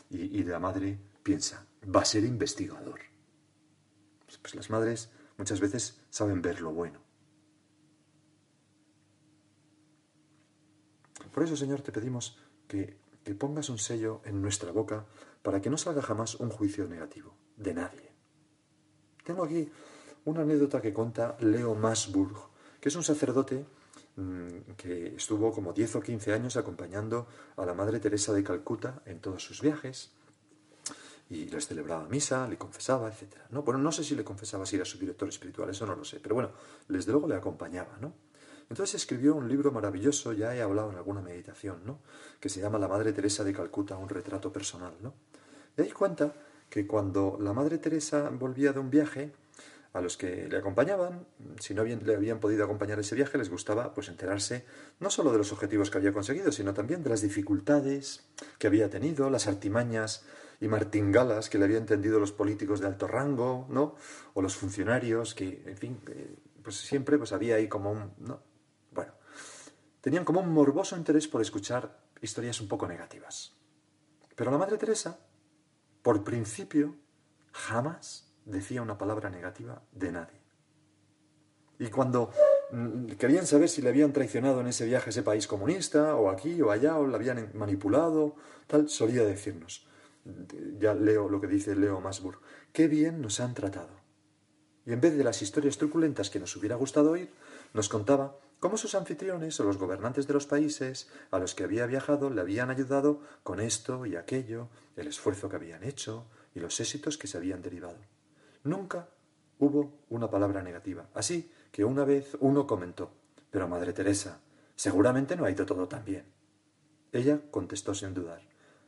Y, 0.09 0.39
y 0.39 0.43
la 0.43 0.59
madre 0.59 0.97
piensa, 1.21 1.65
va 1.95 2.01
a 2.01 2.05
ser 2.05 2.23
investigador. 2.23 2.99
Pues 4.41 4.55
las 4.55 4.69
madres 4.69 5.09
muchas 5.37 5.59
veces 5.59 6.01
saben 6.09 6.41
ver 6.41 6.61
lo 6.61 6.71
bueno. 6.71 7.06
Por 11.37 11.43
eso, 11.43 11.55
Señor, 11.55 11.83
te 11.83 11.91
pedimos 11.91 12.35
que, 12.67 12.97
que 13.23 13.35
pongas 13.35 13.69
un 13.69 13.77
sello 13.77 14.21
en 14.25 14.41
nuestra 14.41 14.71
boca 14.71 15.05
para 15.43 15.61
que 15.61 15.69
no 15.69 15.77
salga 15.77 16.01
jamás 16.01 16.33
un 16.33 16.49
juicio 16.49 16.87
negativo 16.87 17.37
de 17.55 17.75
nadie. 17.75 18.11
Tengo 19.23 19.43
aquí 19.43 19.69
una 20.25 20.41
anécdota 20.41 20.81
que 20.81 20.95
cuenta 20.95 21.37
Leo 21.39 21.75
Masburg, 21.75 22.35
que 22.81 22.89
es 22.89 22.95
un 22.95 23.03
sacerdote 23.03 23.67
mm, 24.15 24.73
que 24.77 25.13
estuvo 25.15 25.51
como 25.51 25.73
10 25.73 25.97
o 25.97 26.01
15 26.01 26.33
años 26.33 26.57
acompañando 26.57 27.27
a 27.55 27.67
la 27.67 27.75
Madre 27.75 27.99
Teresa 27.99 28.33
de 28.33 28.43
Calcuta 28.43 29.03
en 29.05 29.19
todos 29.19 29.43
sus 29.43 29.61
viajes 29.61 30.17
y 31.29 31.45
les 31.45 31.67
celebraba 31.67 32.07
misa, 32.09 32.47
le 32.47 32.57
confesaba, 32.57 33.09
etc. 33.09 33.35
¿no? 33.51 33.61
Bueno, 33.61 33.79
no 33.79 33.91
sé 33.91 34.03
si 34.03 34.15
le 34.15 34.23
confesaba 34.23 34.65
si 34.65 34.77
era 34.77 34.85
su 34.85 34.97
director 34.97 35.29
espiritual, 35.29 35.69
eso 35.69 35.85
no 35.85 35.95
lo 35.95 36.03
sé, 36.03 36.19
pero 36.19 36.33
bueno, 36.33 36.49
desde 36.87 37.11
luego 37.11 37.27
le 37.27 37.35
acompañaba, 37.35 37.95
¿no? 38.01 38.13
Entonces 38.69 38.95
escribió 38.95 39.35
un 39.35 39.47
libro 39.47 39.71
maravilloso, 39.71 40.33
ya 40.33 40.55
he 40.55 40.61
hablado 40.61 40.91
en 40.91 40.97
alguna 40.97 41.21
meditación, 41.21 41.81
¿no? 41.85 41.99
Que 42.39 42.49
se 42.49 42.59
llama 42.59 42.79
La 42.79 42.87
Madre 42.87 43.13
Teresa 43.13 43.43
de 43.43 43.53
Calcuta, 43.53 43.97
un 43.97 44.09
retrato 44.09 44.51
personal, 44.51 44.93
¿no? 45.01 45.13
Y 45.77 45.81
ahí 45.81 45.91
cuenta 45.91 46.33
que 46.69 46.85
cuando 46.85 47.37
la 47.39 47.53
Madre 47.53 47.77
Teresa 47.77 48.29
volvía 48.29 48.73
de 48.73 48.79
un 48.79 48.89
viaje, 48.89 49.31
a 49.93 50.01
los 50.01 50.15
que 50.15 50.47
le 50.47 50.57
acompañaban, 50.57 51.25
si 51.59 51.73
no 51.73 51.83
bien 51.83 52.01
le 52.05 52.15
habían 52.15 52.39
podido 52.39 52.63
acompañar 52.63 52.99
ese 52.99 53.15
viaje, 53.15 53.37
les 53.37 53.49
gustaba 53.49 53.93
pues 53.93 54.09
enterarse 54.09 54.65
no 54.99 55.09
solo 55.09 55.31
de 55.31 55.39
los 55.39 55.51
objetivos 55.51 55.89
que 55.89 55.97
había 55.97 56.13
conseguido, 56.13 56.51
sino 56.51 56.73
también 56.73 57.03
de 57.03 57.09
las 57.09 57.21
dificultades 57.21 58.25
que 58.59 58.67
había 58.67 58.89
tenido, 58.89 59.29
las 59.29 59.47
artimañas 59.47 60.23
y 60.59 60.67
martingalas 60.67 61.49
que 61.49 61.57
le 61.57 61.65
habían 61.65 61.81
entendido 61.81 62.19
los 62.19 62.31
políticos 62.31 62.79
de 62.79 62.87
alto 62.87 63.07
rango, 63.07 63.65
¿no? 63.69 63.95
O 64.33 64.41
los 64.41 64.55
funcionarios 64.55 65.33
que, 65.33 65.63
en 65.65 65.77
fin, 65.77 65.99
pues 66.63 66.75
siempre 66.75 67.17
pues 67.17 67.31
había 67.31 67.55
ahí 67.55 67.67
como 67.67 67.91
un, 67.91 68.11
¿no? 68.19 68.41
Tenían 70.01 70.25
como 70.25 70.41
un 70.41 70.53
morboso 70.53 70.95
interés 70.97 71.27
por 71.27 71.41
escuchar 71.41 71.99
historias 72.21 72.61
un 72.61 72.67
poco 72.67 72.87
negativas. 72.87 73.55
Pero 74.35 74.51
la 74.51 74.57
Madre 74.57 74.77
Teresa, 74.77 75.19
por 76.01 76.23
principio, 76.23 76.95
jamás 77.51 78.31
decía 78.45 78.81
una 78.81 78.97
palabra 78.97 79.29
negativa 79.29 79.81
de 79.91 80.11
nadie. 80.11 80.39
Y 81.79 81.87
cuando 81.87 82.31
mm, 82.71 83.07
querían 83.17 83.45
saber 83.45 83.69
si 83.69 83.81
le 83.81 83.89
habían 83.89 84.13
traicionado 84.13 84.61
en 84.61 84.67
ese 84.67 84.85
viaje 84.85 85.07
a 85.07 85.09
ese 85.09 85.23
país 85.23 85.47
comunista, 85.47 86.15
o 86.15 86.29
aquí 86.29 86.61
o 86.61 86.71
allá, 86.71 86.97
o 86.97 87.07
le 87.07 87.15
habían 87.15 87.51
manipulado, 87.53 88.35
tal, 88.67 88.89
solía 88.89 89.23
decirnos, 89.23 89.87
ya 90.79 90.93
leo 90.93 91.29
lo 91.29 91.39
que 91.39 91.47
dice 91.47 91.75
Leo 91.75 92.01
Masburg, 92.01 92.39
qué 92.73 92.87
bien 92.87 93.21
nos 93.21 93.39
han 93.39 93.53
tratado. 93.53 93.95
Y 94.85 94.93
en 94.93 95.01
vez 95.01 95.17
de 95.17 95.23
las 95.23 95.41
historias 95.41 95.77
truculentas 95.77 96.29
que 96.29 96.39
nos 96.39 96.55
hubiera 96.55 96.75
gustado 96.75 97.11
oír, 97.11 97.33
nos 97.73 97.89
contaba 97.89 98.37
cómo 98.59 98.77
sus 98.77 98.95
anfitriones 98.95 99.59
o 99.59 99.63
los 99.63 99.77
gobernantes 99.77 100.27
de 100.27 100.33
los 100.33 100.47
países 100.47 101.07
a 101.31 101.39
los 101.39 101.55
que 101.55 101.63
había 101.63 101.85
viajado 101.85 102.29
le 102.29 102.41
habían 102.41 102.69
ayudado 102.69 103.21
con 103.43 103.59
esto 103.59 104.05
y 104.05 104.15
aquello, 104.15 104.69
el 104.95 105.07
esfuerzo 105.07 105.49
que 105.49 105.55
habían 105.55 105.83
hecho 105.83 106.25
y 106.55 106.59
los 106.59 106.79
éxitos 106.79 107.17
que 107.17 107.27
se 107.27 107.37
habían 107.37 107.61
derivado. 107.61 107.97
Nunca 108.63 109.09
hubo 109.59 109.99
una 110.09 110.29
palabra 110.29 110.61
negativa. 110.61 111.09
Así 111.13 111.51
que 111.71 111.85
una 111.85 112.05
vez 112.05 112.35
uno 112.39 112.67
comentó, 112.67 113.11
pero 113.51 113.67
Madre 113.67 113.93
Teresa, 113.93 114.39
seguramente 114.75 115.35
no 115.35 115.45
ha 115.45 115.51
ido 115.51 115.65
todo 115.65 115.87
tan 115.87 116.03
bien. 116.03 116.25
Ella 117.11 117.39
contestó 117.51 117.93
sin 117.93 118.13
dudar, 118.13 118.41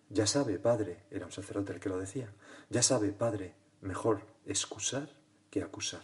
Ya 0.10 0.26
sabe, 0.26 0.58
Padre, 0.58 1.04
era 1.12 1.26
un 1.26 1.32
sacerdote 1.32 1.74
el 1.74 1.80
que 1.80 1.90
lo 1.90 2.00
decía, 2.00 2.34
ya 2.70 2.82
sabe, 2.82 3.12
Padre, 3.12 3.56
mejor 3.82 4.22
excusar 4.46 5.10
que 5.50 5.62
acusar. 5.62 6.02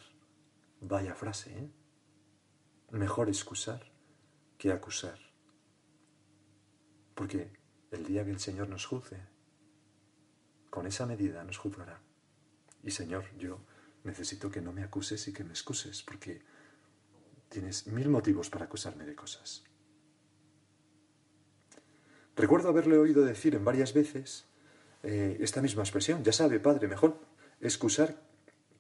Vaya 0.82 1.16
frase, 1.16 1.52
¿eh? 1.58 1.70
Mejor 2.92 3.30
excusar 3.30 3.92
que 4.58 4.72
acusar. 4.72 5.20
Porque 7.14 7.52
el 7.92 8.06
día 8.06 8.24
que 8.26 8.32
el 8.32 8.40
Señor 8.40 8.70
nos 8.70 8.86
juzgue, 8.86 9.20
con 10.70 10.86
esa 10.88 11.06
medida 11.06 11.44
nos 11.44 11.58
juzgará. 11.58 12.02
Y 12.84 12.92
Señor, 12.92 13.26
yo 13.38 13.60
necesito 14.04 14.52
que 14.52 14.62
no 14.62 14.72
me 14.72 14.84
acuses 14.84 15.28
y 15.28 15.34
que 15.34 15.44
me 15.44 15.52
excuses, 15.52 16.04
porque 16.04 16.42
tienes 17.50 17.88
mil 17.88 18.10
motivos 18.10 18.50
para 18.50 18.66
acusarme 18.66 19.06
de 19.06 19.16
cosas. 19.16 19.64
Recuerdo 22.36 22.70
haberle 22.70 22.98
oído 22.98 23.24
decir 23.24 23.56
en 23.56 23.64
varias 23.64 23.94
veces 23.94 24.46
eh, 25.04 25.38
esta 25.40 25.62
misma 25.62 25.84
expresión, 25.84 26.24
ya 26.24 26.34
sabe, 26.34 26.60
padre, 26.60 26.88
mejor 26.88 27.22
excusar 27.62 28.22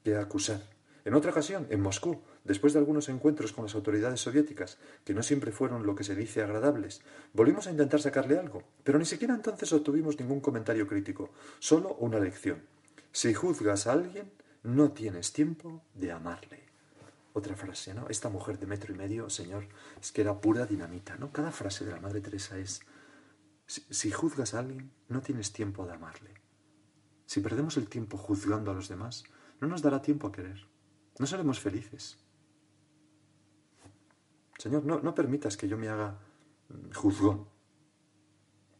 que 0.03 0.15
acusar. 0.15 0.74
En 1.05 1.13
otra 1.13 1.29
ocasión, 1.31 1.67
en 1.69 1.81
Moscú, 1.81 2.19
después 2.43 2.73
de 2.73 2.79
algunos 2.79 3.09
encuentros 3.09 3.53
con 3.53 3.65
las 3.65 3.75
autoridades 3.75 4.19
soviéticas, 4.19 4.79
que 5.03 5.13
no 5.13 5.21
siempre 5.21 5.51
fueron 5.51 5.85
lo 5.85 5.95
que 5.95 6.03
se 6.03 6.15
dice 6.15 6.41
agradables, 6.41 7.03
volvimos 7.31 7.67
a 7.67 7.71
intentar 7.71 8.01
sacarle 8.01 8.39
algo, 8.39 8.63
pero 8.83 8.97
ni 8.97 9.05
siquiera 9.05 9.35
entonces 9.35 9.71
obtuvimos 9.71 10.19
ningún 10.19 10.41
comentario 10.41 10.87
crítico, 10.87 11.29
solo 11.59 11.93
una 11.99 12.19
lección. 12.19 12.63
Si 13.11 13.35
juzgas 13.35 13.85
a 13.85 13.93
alguien, 13.93 14.31
no 14.63 14.91
tienes 14.93 15.31
tiempo 15.31 15.83
de 15.93 16.11
amarle. 16.11 16.65
Otra 17.33 17.55
frase, 17.55 17.93
¿no? 17.93 18.07
Esta 18.09 18.29
mujer 18.29 18.57
de 18.57 18.65
metro 18.65 18.91
y 18.91 18.97
medio, 18.97 19.29
Señor, 19.29 19.67
es 20.01 20.11
que 20.11 20.21
era 20.21 20.41
pura 20.41 20.65
dinamita, 20.65 21.17
¿no? 21.17 21.31
Cada 21.31 21.51
frase 21.51 21.85
de 21.85 21.91
la 21.91 21.99
Madre 21.99 22.21
Teresa 22.21 22.57
es, 22.57 22.81
si, 23.67 24.09
juzgas 24.09 24.55
a 24.55 24.59
alguien, 24.59 24.91
no 25.07 25.21
tienes 25.21 25.53
tiempo 25.53 25.85
de 25.85 25.93
amarle. 25.93 26.31
Si 27.27 27.41
perdemos 27.41 27.77
el 27.77 27.89
tiempo 27.89 28.17
juzgando 28.17 28.71
a 28.71 28.73
los 28.73 28.89
demás, 28.89 29.23
no 29.61 29.67
nos 29.67 29.83
dará 29.83 30.01
tiempo 30.01 30.27
a 30.27 30.31
querer. 30.31 30.65
No 31.19 31.25
seremos 31.25 31.59
felices. 31.59 32.17
Señor, 34.57 34.83
no, 34.85 34.99
no 34.99 35.13
permitas 35.13 35.57
que 35.57 35.67
yo 35.67 35.77
me 35.77 35.89
haga 35.89 36.17
mm, 36.69 36.93
juzgón. 36.93 37.47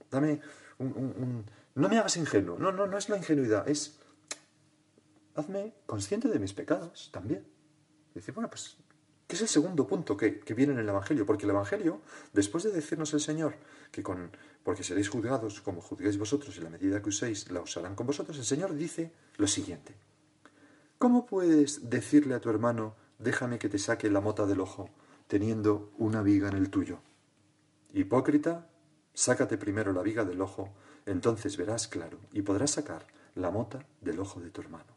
Dame 0.10 0.42
un, 0.80 1.46
No 1.76 1.90
me 1.90 1.98
hagas 1.98 2.18
ingenuo. 2.18 2.58
No, 2.58 2.72
no, 2.72 2.88
no 2.88 2.98
es 2.98 3.10
la 3.10 3.18
ingenuidad. 3.18 3.68
Es 3.68 4.00
hazme 5.36 5.74
consciente 5.86 6.30
de 6.30 6.40
mis 6.40 6.54
pecados 6.54 7.10
también. 7.12 7.46
Dice, 8.14 8.32
bueno, 8.32 8.50
pues, 8.50 8.78
¿qué 9.28 9.36
es 9.36 9.42
el 9.42 9.50
segundo 9.50 9.86
punto 9.86 10.16
que, 10.16 10.42
viene 10.56 10.74
en 10.74 10.80
el 10.80 10.90
Evangelio? 10.90 11.26
Porque 11.26 11.46
el 11.46 11.52
Evangelio, 11.52 12.02
después 12.34 12.64
de 12.64 12.72
decirnos 12.72 13.14
el 13.14 13.20
Señor 13.20 13.56
que 13.92 14.02
con, 14.02 14.32
porque 14.64 14.84
seréis 14.84 15.10
juzgados 15.10 15.62
como 15.62 15.82
juzguéis 15.82 16.18
vosotros 16.18 16.56
y 16.58 16.62
la 16.62 16.70
medida 16.70 17.02
que 17.02 17.10
uséis 17.10 17.52
la 17.52 17.62
usarán 17.62 17.96
con 17.96 18.08
vosotros, 18.08 18.38
el 18.38 18.46
Señor 18.46 18.74
dice 18.74 19.12
lo 19.38 19.48
siguiente. 19.48 19.96
¿Cómo 20.98 21.26
puedes 21.26 21.90
decirle 21.90 22.36
a 22.36 22.40
tu 22.40 22.50
hermano, 22.50 22.96
déjame 23.20 23.60
que 23.60 23.70
te 23.70 23.80
saque 23.80 24.10
la 24.10 24.22
mota 24.22 24.46
del 24.46 24.62
ojo, 24.62 24.90
teniendo 25.28 25.92
una 25.98 26.22
viga 26.22 26.48
en 26.48 26.56
el 26.56 26.70
tuyo? 26.70 27.00
Hipócrita, 27.94 28.70
sácate 29.14 29.58
primero 29.58 29.92
la 29.92 30.02
viga 30.02 30.24
del 30.24 30.42
ojo, 30.42 30.74
entonces 31.06 31.58
verás 31.58 31.88
claro 31.88 32.20
y 32.32 32.44
podrás 32.44 32.72
sacar 32.72 33.08
la 33.36 33.52
mota 33.52 33.86
del 34.00 34.20
ojo 34.20 34.40
de 34.40 34.52
tu 34.52 34.62
hermano. 34.62 34.96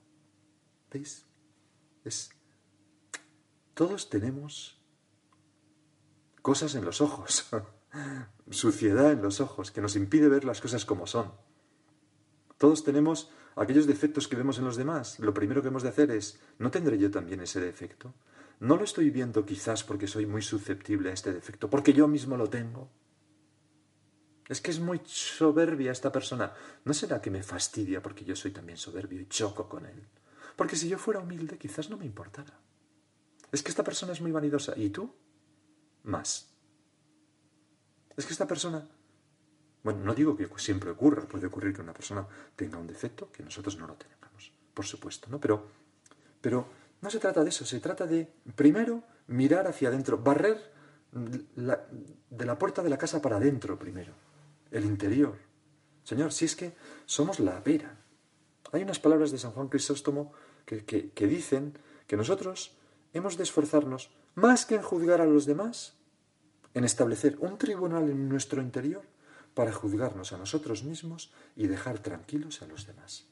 ¿Veis? 0.92 1.26
Es. 2.04 2.30
Todos 3.74 4.08
tenemos 4.08 4.80
cosas 6.42 6.76
en 6.76 6.84
los 6.84 7.00
ojos, 7.00 7.48
suciedad 8.50 9.12
en 9.12 9.22
los 9.22 9.40
ojos, 9.40 9.72
que 9.72 9.80
nos 9.80 9.96
impide 9.96 10.28
ver 10.28 10.44
las 10.44 10.60
cosas 10.60 10.84
como 10.84 11.06
son. 11.06 11.32
Todos 12.56 12.84
tenemos 12.84 13.30
aquellos 13.62 13.86
defectos 13.86 14.28
que 14.28 14.36
vemos 14.36 14.58
en 14.58 14.64
los 14.64 14.76
demás. 14.76 15.18
Lo 15.18 15.34
primero 15.34 15.62
que 15.62 15.68
hemos 15.68 15.82
de 15.82 15.88
hacer 15.88 16.10
es, 16.10 16.40
¿no 16.58 16.70
tendré 16.70 16.98
yo 16.98 17.10
también 17.10 17.40
ese 17.40 17.60
defecto? 17.60 18.14
¿No 18.60 18.76
lo 18.76 18.84
estoy 18.84 19.10
viendo 19.10 19.44
quizás 19.44 19.84
porque 19.84 20.06
soy 20.06 20.26
muy 20.26 20.42
susceptible 20.42 21.10
a 21.10 21.14
este 21.14 21.32
defecto? 21.32 21.70
Porque 21.70 21.92
yo 21.92 22.08
mismo 22.08 22.36
lo 22.36 22.48
tengo. 22.48 22.90
Es 24.48 24.60
que 24.60 24.70
es 24.70 24.80
muy 24.80 25.00
soberbia 25.04 25.92
esta 25.92 26.10
persona. 26.10 26.52
¿No 26.84 26.94
será 26.94 27.20
que 27.20 27.30
me 27.30 27.42
fastidia 27.42 28.02
porque 28.02 28.24
yo 28.24 28.34
soy 28.34 28.50
también 28.50 28.78
soberbio 28.78 29.20
y 29.20 29.26
choco 29.26 29.68
con 29.68 29.86
él? 29.86 30.06
Porque 30.56 30.74
si 30.74 30.88
yo 30.88 30.98
fuera 30.98 31.20
humilde, 31.20 31.58
quizás 31.58 31.90
no 31.90 31.96
me 31.96 32.06
importara. 32.06 32.58
Es 33.52 33.62
que 33.62 33.70
esta 33.70 33.84
persona 33.84 34.12
es 34.12 34.20
muy 34.20 34.32
vanidosa. 34.32 34.72
¿Y 34.76 34.90
tú? 34.90 35.14
Más. 36.04 36.52
Es 38.16 38.26
que 38.26 38.32
esta 38.32 38.46
persona... 38.46 38.88
Bueno, 39.88 40.04
no 40.04 40.14
digo 40.14 40.36
que 40.36 40.46
siempre 40.58 40.90
ocurra. 40.90 41.22
Puede 41.22 41.46
ocurrir 41.46 41.72
que 41.72 41.80
una 41.80 41.94
persona 41.94 42.26
tenga 42.54 42.76
un 42.76 42.86
defecto 42.86 43.32
que 43.32 43.42
nosotros 43.42 43.78
no 43.78 43.86
lo 43.86 43.94
tengamos. 43.94 44.52
Por 44.74 44.84
supuesto, 44.84 45.28
¿no? 45.30 45.40
Pero, 45.40 45.64
pero 46.42 46.68
no 47.00 47.08
se 47.08 47.18
trata 47.18 47.42
de 47.42 47.48
eso. 47.48 47.64
Se 47.64 47.80
trata 47.80 48.04
de, 48.04 48.30
primero, 48.54 49.02
mirar 49.28 49.66
hacia 49.66 49.88
adentro. 49.88 50.18
Barrer 50.18 50.58
de 51.10 52.44
la 52.44 52.58
puerta 52.58 52.82
de 52.82 52.90
la 52.90 52.98
casa 52.98 53.22
para 53.22 53.38
adentro 53.38 53.78
primero. 53.78 54.12
El 54.70 54.84
interior. 54.84 55.38
Señor, 56.04 56.34
si 56.34 56.44
es 56.44 56.54
que 56.54 56.74
somos 57.06 57.40
la 57.40 57.64
pera. 57.64 57.96
Hay 58.72 58.82
unas 58.82 58.98
palabras 58.98 59.30
de 59.30 59.38
San 59.38 59.52
Juan 59.52 59.68
Crisóstomo 59.68 60.34
que, 60.66 61.12
dicen 61.26 61.78
que 62.06 62.18
nosotros 62.18 62.76
hemos 63.14 63.38
de 63.38 63.44
esforzarnos 63.44 64.10
más 64.34 64.66
que 64.66 64.74
en 64.74 64.82
juzgar 64.82 65.22
a 65.22 65.24
los 65.24 65.46
demás, 65.46 65.94
en 66.74 66.84
establecer 66.84 67.38
un 67.40 67.56
tribunal 67.56 68.10
en 68.10 68.28
nuestro 68.28 68.60
interior 68.60 69.16
para 69.58 69.72
juzgarnos 69.72 70.32
a 70.32 70.38
nosotros 70.38 70.84
mismos 70.84 71.32
y 71.56 71.66
dejar 71.66 71.98
tranquilos 71.98 72.62
a 72.62 72.68
los 72.68 72.86
demás. 72.86 73.26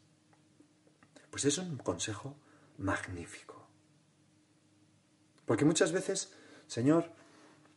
Pues 1.31 1.45
es 1.45 1.57
un 1.59 1.77
consejo 1.77 2.35
magnífico. 2.79 3.69
Porque 5.45 5.65
muchas 5.65 5.93
veces, 5.93 6.35
Señor, 6.67 7.13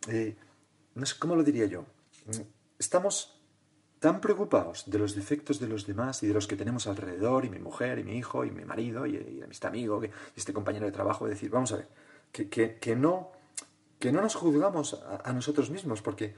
eh, 0.08 0.36
no 0.96 1.06
sé 1.06 1.20
cómo 1.20 1.36
lo 1.36 1.44
diría 1.44 1.68
yo, 1.68 1.86
estamos 2.80 3.40
tan 4.00 4.20
preocupados 4.20 4.90
de 4.90 4.98
los 4.98 5.14
defectos 5.14 5.60
de 5.60 5.68
los 5.68 5.86
demás 5.86 6.24
y 6.24 6.28
de 6.28 6.34
los 6.34 6.48
que 6.48 6.56
tenemos 6.56 6.88
alrededor, 6.88 7.46
y 7.46 7.52
mi 7.52 7.60
mujer, 7.60 8.00
y 8.00 8.04
mi 8.04 8.18
hijo, 8.18 8.46
y 8.46 8.50
mi 8.50 8.66
marido, 8.66 9.06
y, 9.06 9.44
este 9.48 9.68
amigo, 9.68 10.04
y 10.04 10.10
este 10.36 10.54
compañero 10.54 10.88
de 10.88 10.92
trabajo, 10.92 11.26
de 11.26 11.36
decir, 11.36 11.52
vamos 11.52 11.72
a 11.72 11.76
ver, 11.76 11.90
que, 12.32 12.96
no, 12.96 13.32
que 14.00 14.12
no 14.12 14.24
nos 14.24 14.34
juzgamos 14.34 14.96
a, 15.24 15.32
nosotros 15.34 15.70
mismos, 15.70 16.02
porque, 16.02 16.34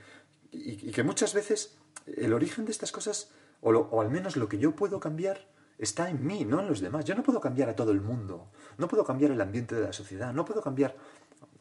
y, 0.52 0.92
que 0.92 1.04
muchas 1.04 1.34
veces 1.34 1.78
el 2.06 2.34
origen 2.34 2.66
de 2.66 2.72
estas 2.72 2.92
cosas, 2.92 3.32
o, 3.62 4.02
al 4.02 4.10
menos 4.10 4.38
lo 4.38 4.50
que 4.50 4.58
yo 4.58 4.76
puedo 4.76 5.00
cambiar, 5.00 5.48
está 5.78 6.10
en 6.10 6.26
mí, 6.26 6.46
no 6.46 6.60
en 6.60 6.68
los 6.68 6.80
demás. 6.80 7.06
Yo 7.06 7.16
no 7.16 7.24
puedo 7.24 7.42
cambiar 7.42 7.70
a 7.70 7.76
todo 7.76 7.92
el 7.92 8.02
mundo, 8.02 8.52
no 8.78 8.88
puedo 8.88 9.04
cambiar 9.06 9.32
el 9.32 9.42
ambiente 9.42 9.76
de 9.76 9.82
la 9.82 9.94
sociedad, 9.94 10.34
no 10.34 10.46
puedo 10.46 10.62
cambiar 10.62 10.96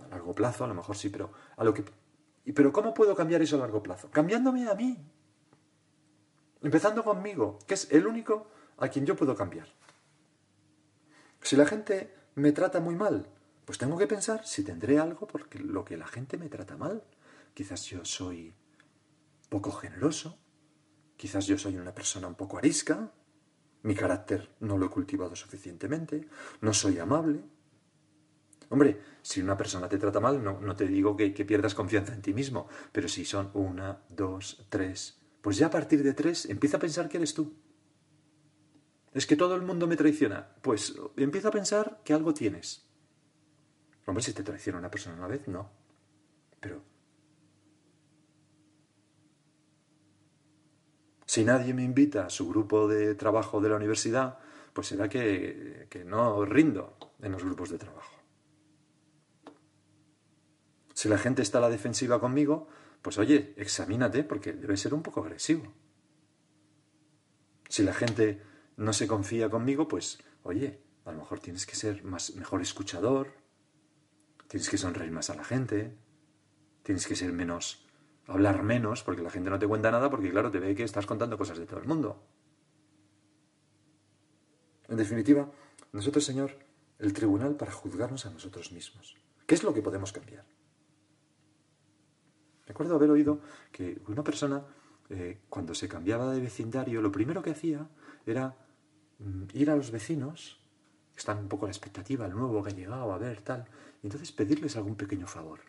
a 0.05 0.09
largo 0.09 0.35
plazo, 0.35 0.65
a 0.65 0.69
lo 0.69 0.75
mejor 0.75 0.97
sí, 0.97 1.09
pero 1.09 1.33
a 1.57 1.65
lo 1.65 1.75
que... 1.75 1.85
Pero 2.55 2.73
¿cómo 2.73 2.95
puedo 2.95 3.15
cambiar 3.15 3.43
eso 3.43 3.57
a 3.57 3.61
largo 3.61 3.83
plazo? 3.83 4.11
Cambiándome 4.11 4.69
a 4.69 4.75
mí, 4.75 4.99
Empezando 6.63 7.03
conmigo, 7.03 7.59
que 7.67 7.75
es 7.75 7.91
el 7.91 8.07
único 8.07 8.51
a 8.77 8.89
quien 8.89 9.07
yo 9.07 9.17
puedo 9.17 9.35
cambiar. 9.35 9.67
Si 11.41 11.57
la 11.57 11.65
gente 11.65 12.15
me 12.35 12.53
trata 12.53 12.81
muy 12.81 12.95
mal, 12.95 13.27
pues 13.65 13.79
tengo 13.79 13.97
que 13.97 14.07
pensar 14.07 14.47
si 14.47 14.63
tendré 14.63 14.99
algo 14.99 15.27
porque 15.27 15.59
lo 15.59 15.85
que 15.85 15.97
la 15.97 16.07
gente 16.07 16.37
me 16.37 16.49
trata 16.49 16.77
mal. 16.77 17.03
Quizás 17.55 17.85
yo 17.87 18.05
soy 18.05 18.55
poco 19.51 19.73
generoso, 19.73 20.39
quizás 21.19 21.47
yo 21.47 21.59
soy 21.59 21.77
una 21.77 21.95
persona 21.95 22.27
un 22.27 22.37
poco 22.37 22.57
arisca, 22.57 23.13
mi 23.83 23.95
carácter 23.95 24.57
no 24.61 24.79
lo 24.79 24.87
he 24.87 24.91
cultivado 24.91 25.37
suficientemente, 25.37 26.27
no 26.63 26.73
soy 26.73 26.99
amable. 26.99 27.43
Hombre, 28.71 29.01
si 29.21 29.43
una 29.43 29.57
persona 29.57 29.89
te 29.89 29.99
trata 29.99 30.21
mal, 30.21 30.43
no, 30.43 30.61
no 30.61 30.75
te 30.75 30.87
digo 30.87 31.17
que, 31.17 31.35
que 31.35 31.45
pierdas 31.45 31.75
confianza 31.75 32.15
en 32.15 32.23
ti 32.23 32.33
mismo, 32.33 32.69
pero 32.93 33.09
si 33.09 33.27
son 33.27 33.51
una, 33.53 34.01
dos, 34.09 34.65
tres, 34.71 35.21
pues 35.43 35.59
ya 35.59 35.67
a 35.67 35.71
partir 35.71 36.03
de 36.03 36.15
tres 36.15 36.47
empieza 36.47 36.79
a 36.79 36.81
pensar 36.81 37.09
que 37.09 37.19
eres 37.19 37.35
tú. 37.35 37.55
Es 39.13 39.27
que 39.27 39.37
todo 39.37 39.57
el 39.57 39.63
mundo 39.63 39.87
me 39.87 39.97
traiciona. 39.97 40.55
Pues 40.63 40.95
empieza 41.17 41.49
a 41.49 41.53
pensar 41.53 42.01
que 42.05 42.13
algo 42.13 42.33
tienes. 42.33 42.87
Hombre, 44.07 44.23
si 44.23 44.33
te 44.33 44.43
traiciona 44.43 44.79
una 44.79 44.91
persona 44.91 45.17
una 45.17 45.27
vez, 45.27 45.49
no. 45.49 45.71
Pero... 46.61 46.90
Si 51.31 51.45
nadie 51.45 51.75
me 51.75 51.85
invita 51.85 52.27
a 52.27 52.29
su 52.29 52.49
grupo 52.49 52.89
de 52.89 53.15
trabajo 53.15 53.61
de 53.61 53.69
la 53.69 53.77
universidad, 53.77 54.41
pues 54.73 54.89
será 54.89 55.09
que, 55.09 55.87
que 55.89 56.05
no 56.05 56.45
rindo 56.45 56.99
en 57.23 57.31
los 57.31 57.45
grupos 57.45 57.71
de 57.71 57.79
trabajo. 57.79 58.17
Si 60.93 61.09
la 61.09 61.19
gente 61.19 61.43
está 61.43 61.59
a 61.59 61.61
la 61.61 61.71
defensiva 61.71 62.19
conmigo, 62.19 62.67
pues 63.01 63.17
oye, 63.17 63.55
examínate 63.57 64.25
porque 64.25 64.55
debe 64.55 64.77
ser 64.77 64.93
un 64.93 65.05
poco 65.05 65.21
agresivo. 65.21 65.73
Si 67.69 67.85
la 67.85 67.95
gente 67.95 68.43
no 68.77 68.93
se 68.93 69.07
confía 69.07 69.49
conmigo, 69.49 69.87
pues 69.87 70.19
oye, 70.43 70.83
a 71.05 71.13
lo 71.13 71.19
mejor 71.19 71.39
tienes 71.39 71.65
que 71.65 71.77
ser 71.77 72.03
más, 72.03 72.35
mejor 72.35 72.61
escuchador, 72.61 73.29
tienes 74.49 74.69
que 74.69 74.79
sonreír 74.79 75.13
más 75.13 75.31
a 75.31 75.37
la 75.37 75.45
gente, 75.45 75.97
tienes 76.83 77.07
que 77.07 77.15
ser 77.15 77.33
menos, 77.33 77.87
hablar 78.31 78.63
menos, 78.63 79.03
porque 79.03 79.23
la 79.23 79.31
gente 79.31 79.51
no 79.51 79.59
te 79.59 79.67
cuenta 79.67 79.91
nada, 79.91 80.09
porque 80.09 80.31
claro, 80.31 80.51
te 80.51 80.61
ve 80.61 80.75
que 80.75 80.85
estás 80.85 81.05
contando 81.05 81.37
cosas 81.37 81.59
de 81.59 81.67
todo 81.67 81.81
el 81.81 81.87
mundo. 81.87 82.23
En 84.89 84.97
definitiva, 84.97 85.51
nosotros, 85.93 86.25
Señor, 86.25 86.53
el 86.99 87.13
tribunal 87.13 87.57
para 87.57 87.73
juzgarnos 87.73 88.27
a 88.27 88.31
nosotros 88.31 88.73
mismos. 88.73 89.17
¿Qué 89.47 89.55
es 89.57 89.65
lo 89.65 89.75
que 89.75 89.83
podemos 89.83 90.13
cambiar? 90.13 90.45
Recuerdo 92.67 92.95
haber 92.95 93.11
oído 93.11 93.41
que 93.73 94.01
una 94.07 94.23
persona, 94.23 94.63
eh, 95.09 95.41
cuando 95.49 95.75
se 95.75 95.89
cambiaba 95.89 96.33
de 96.33 96.41
vecindario, 96.41 97.03
lo 97.03 97.11
primero 97.11 97.43
que 97.43 97.51
hacía 97.51 97.89
era 98.27 98.55
mm, 99.19 99.45
ir 99.55 99.71
a 99.71 99.77
los 99.77 99.91
vecinos, 99.91 100.61
que 101.13 101.19
están 101.19 101.39
un 101.39 101.49
poco 101.49 101.67
a 101.67 101.69
la 101.69 101.73
expectativa, 101.73 102.27
el 102.27 102.33
nuevo 102.33 102.63
que 102.63 102.71
ha 102.71 102.75
llegado, 102.75 103.13
a 103.13 103.19
ver, 103.19 103.41
tal, 103.41 103.67
y 104.03 104.07
entonces 104.07 104.31
pedirles 104.31 104.77
algún 104.77 104.95
pequeño 104.95 105.27
favor. 105.27 105.61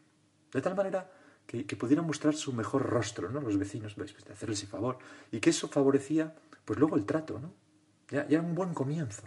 De 0.54 0.62
tal 0.62 0.76
manera 0.76 1.10
que, 1.52 1.76
pudieran 1.76 2.08
mostrar 2.08 2.34
su 2.34 2.54
mejor 2.54 2.84
rostro, 2.84 3.30
¿no? 3.30 3.42
Los 3.42 3.58
vecinos, 3.58 3.94
pues, 3.96 4.16
hacerles 4.32 4.60
ese 4.60 4.68
favor. 4.68 5.00
Y 5.32 5.42
que 5.42 5.50
eso 5.50 5.68
favorecía, 5.68 6.34
pues 6.64 6.80
luego 6.80 6.96
el 6.96 7.06
trato, 7.06 7.40
¿no? 7.40 7.54
Ya, 8.10 8.26
ya 8.28 8.40
un 8.40 8.56
buen 8.56 8.74
comienzo. 8.74 9.24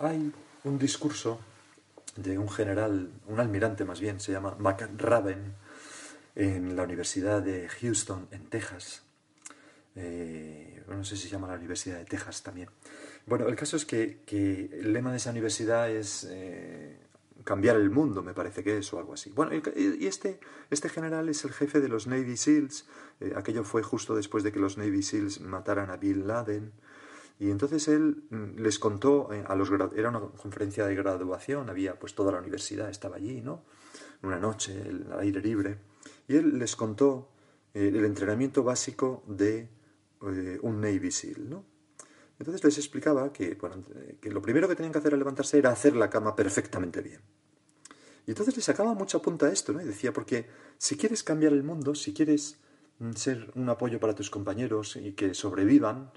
Hay 0.00 0.32
un 0.64 0.78
discurso 0.78 1.40
de 2.16 2.38
un 2.38 2.48
general, 2.48 3.10
un 3.26 3.40
almirante 3.40 3.84
más 3.84 4.00
bien, 4.00 4.18
se 4.18 4.32
llama 4.32 4.56
McRaven, 4.58 5.54
en 6.36 6.74
la 6.74 6.82
Universidad 6.82 7.42
de 7.42 7.68
Houston, 7.68 8.28
en 8.30 8.46
Texas. 8.46 9.02
Eh, 9.94 10.82
no 10.88 11.04
sé 11.04 11.16
si 11.16 11.24
se 11.24 11.28
llama 11.28 11.46
la 11.48 11.54
Universidad 11.54 11.98
de 11.98 12.04
Texas 12.04 12.42
también. 12.42 12.68
Bueno, 13.26 13.48
el 13.48 13.56
caso 13.56 13.76
es 13.76 13.86
que, 13.86 14.20
el 14.72 14.92
lema 14.92 15.10
de 15.10 15.16
esa 15.16 15.30
universidad 15.30 15.90
es 15.90 16.26
eh, 16.30 16.98
cambiar 17.42 17.76
el 17.76 17.88
mundo, 17.88 18.22
me 18.22 18.34
parece 18.34 18.62
que 18.62 18.78
es, 18.78 18.92
o 18.92 18.98
algo 18.98 19.14
así. 19.14 19.30
Bueno, 19.30 19.52
y 19.54 20.06
este, 20.06 20.40
este 20.70 20.90
general 20.90 21.28
es 21.30 21.42
el 21.44 21.52
jefe 21.52 21.80
de 21.80 21.88
los 21.88 22.06
Navy 22.06 22.36
SEALs. 22.36 22.86
Eh, 23.20 23.32
aquello 23.34 23.64
fue 23.64 23.82
justo 23.82 24.14
después 24.14 24.44
de 24.44 24.52
que 24.52 24.58
los 24.58 24.76
Navy 24.76 25.02
SEALs 25.02 25.40
mataran 25.40 25.90
a 25.90 25.96
Bin 25.96 26.26
Laden. 26.26 26.72
Y 27.38 27.50
entonces 27.50 27.88
él 27.88 28.24
mm, 28.28 28.60
les 28.60 28.78
contó, 28.78 29.32
eh, 29.32 29.42
a 29.46 29.54
los 29.54 29.70
era 29.96 30.10
una 30.10 30.20
conferencia 30.20 30.86
de 30.86 30.94
graduación, 30.94 31.70
había 31.70 31.98
pues 31.98 32.14
toda 32.14 32.30
la 32.30 32.38
universidad 32.40 32.90
estaba 32.90 33.16
allí, 33.16 33.40
¿no? 33.40 33.64
Una 34.22 34.38
noche, 34.38 34.82
al 34.82 35.18
aire 35.20 35.40
libre. 35.40 35.78
Y 36.28 36.36
él 36.36 36.58
les 36.58 36.76
contó 36.76 37.30
el 37.72 38.04
entrenamiento 38.04 38.62
básico 38.62 39.24
de 39.26 39.68
un 40.20 40.80
Navy 40.80 41.10
SEAL, 41.10 41.50
¿no? 41.50 41.73
Entonces 42.38 42.64
les 42.64 42.78
explicaba 42.78 43.32
que, 43.32 43.56
que 44.20 44.30
lo 44.30 44.42
primero 44.42 44.68
que 44.68 44.74
tenían 44.74 44.92
que 44.92 44.98
hacer 44.98 45.12
al 45.12 45.20
levantarse 45.20 45.58
era 45.58 45.70
hacer 45.70 45.94
la 45.94 46.10
cama 46.10 46.34
perfectamente 46.34 47.00
bien. 47.00 47.20
Y 48.26 48.30
entonces 48.30 48.56
les 48.56 48.64
sacaba 48.64 48.94
mucha 48.94 49.20
punta 49.20 49.46
a 49.46 49.52
esto, 49.52 49.72
¿no? 49.72 49.80
Y 49.80 49.84
decía, 49.84 50.12
porque 50.12 50.48
si 50.78 50.96
quieres 50.96 51.22
cambiar 51.22 51.52
el 51.52 51.62
mundo, 51.62 51.94
si 51.94 52.14
quieres 52.14 52.58
mm, 52.98 53.12
ser 53.12 53.52
un 53.54 53.68
apoyo 53.68 54.00
para 54.00 54.14
tus 54.14 54.30
compañeros 54.30 54.96
y 54.96 55.12
que 55.12 55.34
sobrevivan, 55.34 56.10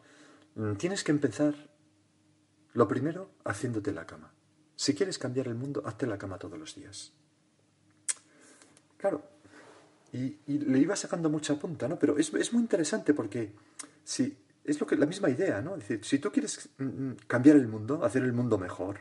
mm, 0.55 0.73
tienes 0.75 1.03
que 1.03 1.11
empezar, 1.11 1.69
lo 2.73 2.87
primero, 2.87 3.31
haciéndote 3.43 3.91
la 3.91 4.07
cama. 4.07 4.33
Si 4.75 4.95
quieres 4.95 5.17
cambiar 5.17 5.47
el 5.47 5.55
mundo, 5.55 5.81
hazte 5.85 6.07
la 6.07 6.17
cama 6.17 6.37
todos 6.37 6.57
los 6.57 6.75
días. 6.75 7.11
Claro, 8.97 9.23
y, 10.13 10.37
le 10.47 10.79
iba 10.79 10.95
sacando 10.95 11.29
mucha 11.29 11.59
punta, 11.59 11.87
¿no? 11.87 11.99
Pero 11.99 12.17
es, 12.17 12.33
es 12.33 12.53
muy 12.53 12.61
interesante 12.61 13.13
porque 13.13 13.53
si 14.03 14.37
es 14.67 14.81
lo 14.81 14.85
que, 14.85 14.97
la 14.97 15.05
misma 15.05 15.29
idea, 15.29 15.61
¿no? 15.61 15.75
Es 15.75 15.87
decir, 15.87 16.03
si 16.03 16.19
tú 16.19 16.29
quieres 16.29 16.69
mm, 16.77 16.83
mm, 16.83 17.15
cambiar 17.25 17.55
el 17.55 17.67
mundo, 17.67 18.03
hacer 18.03 18.23
el 18.23 18.33
mundo 18.33 18.57
mejor, 18.57 18.99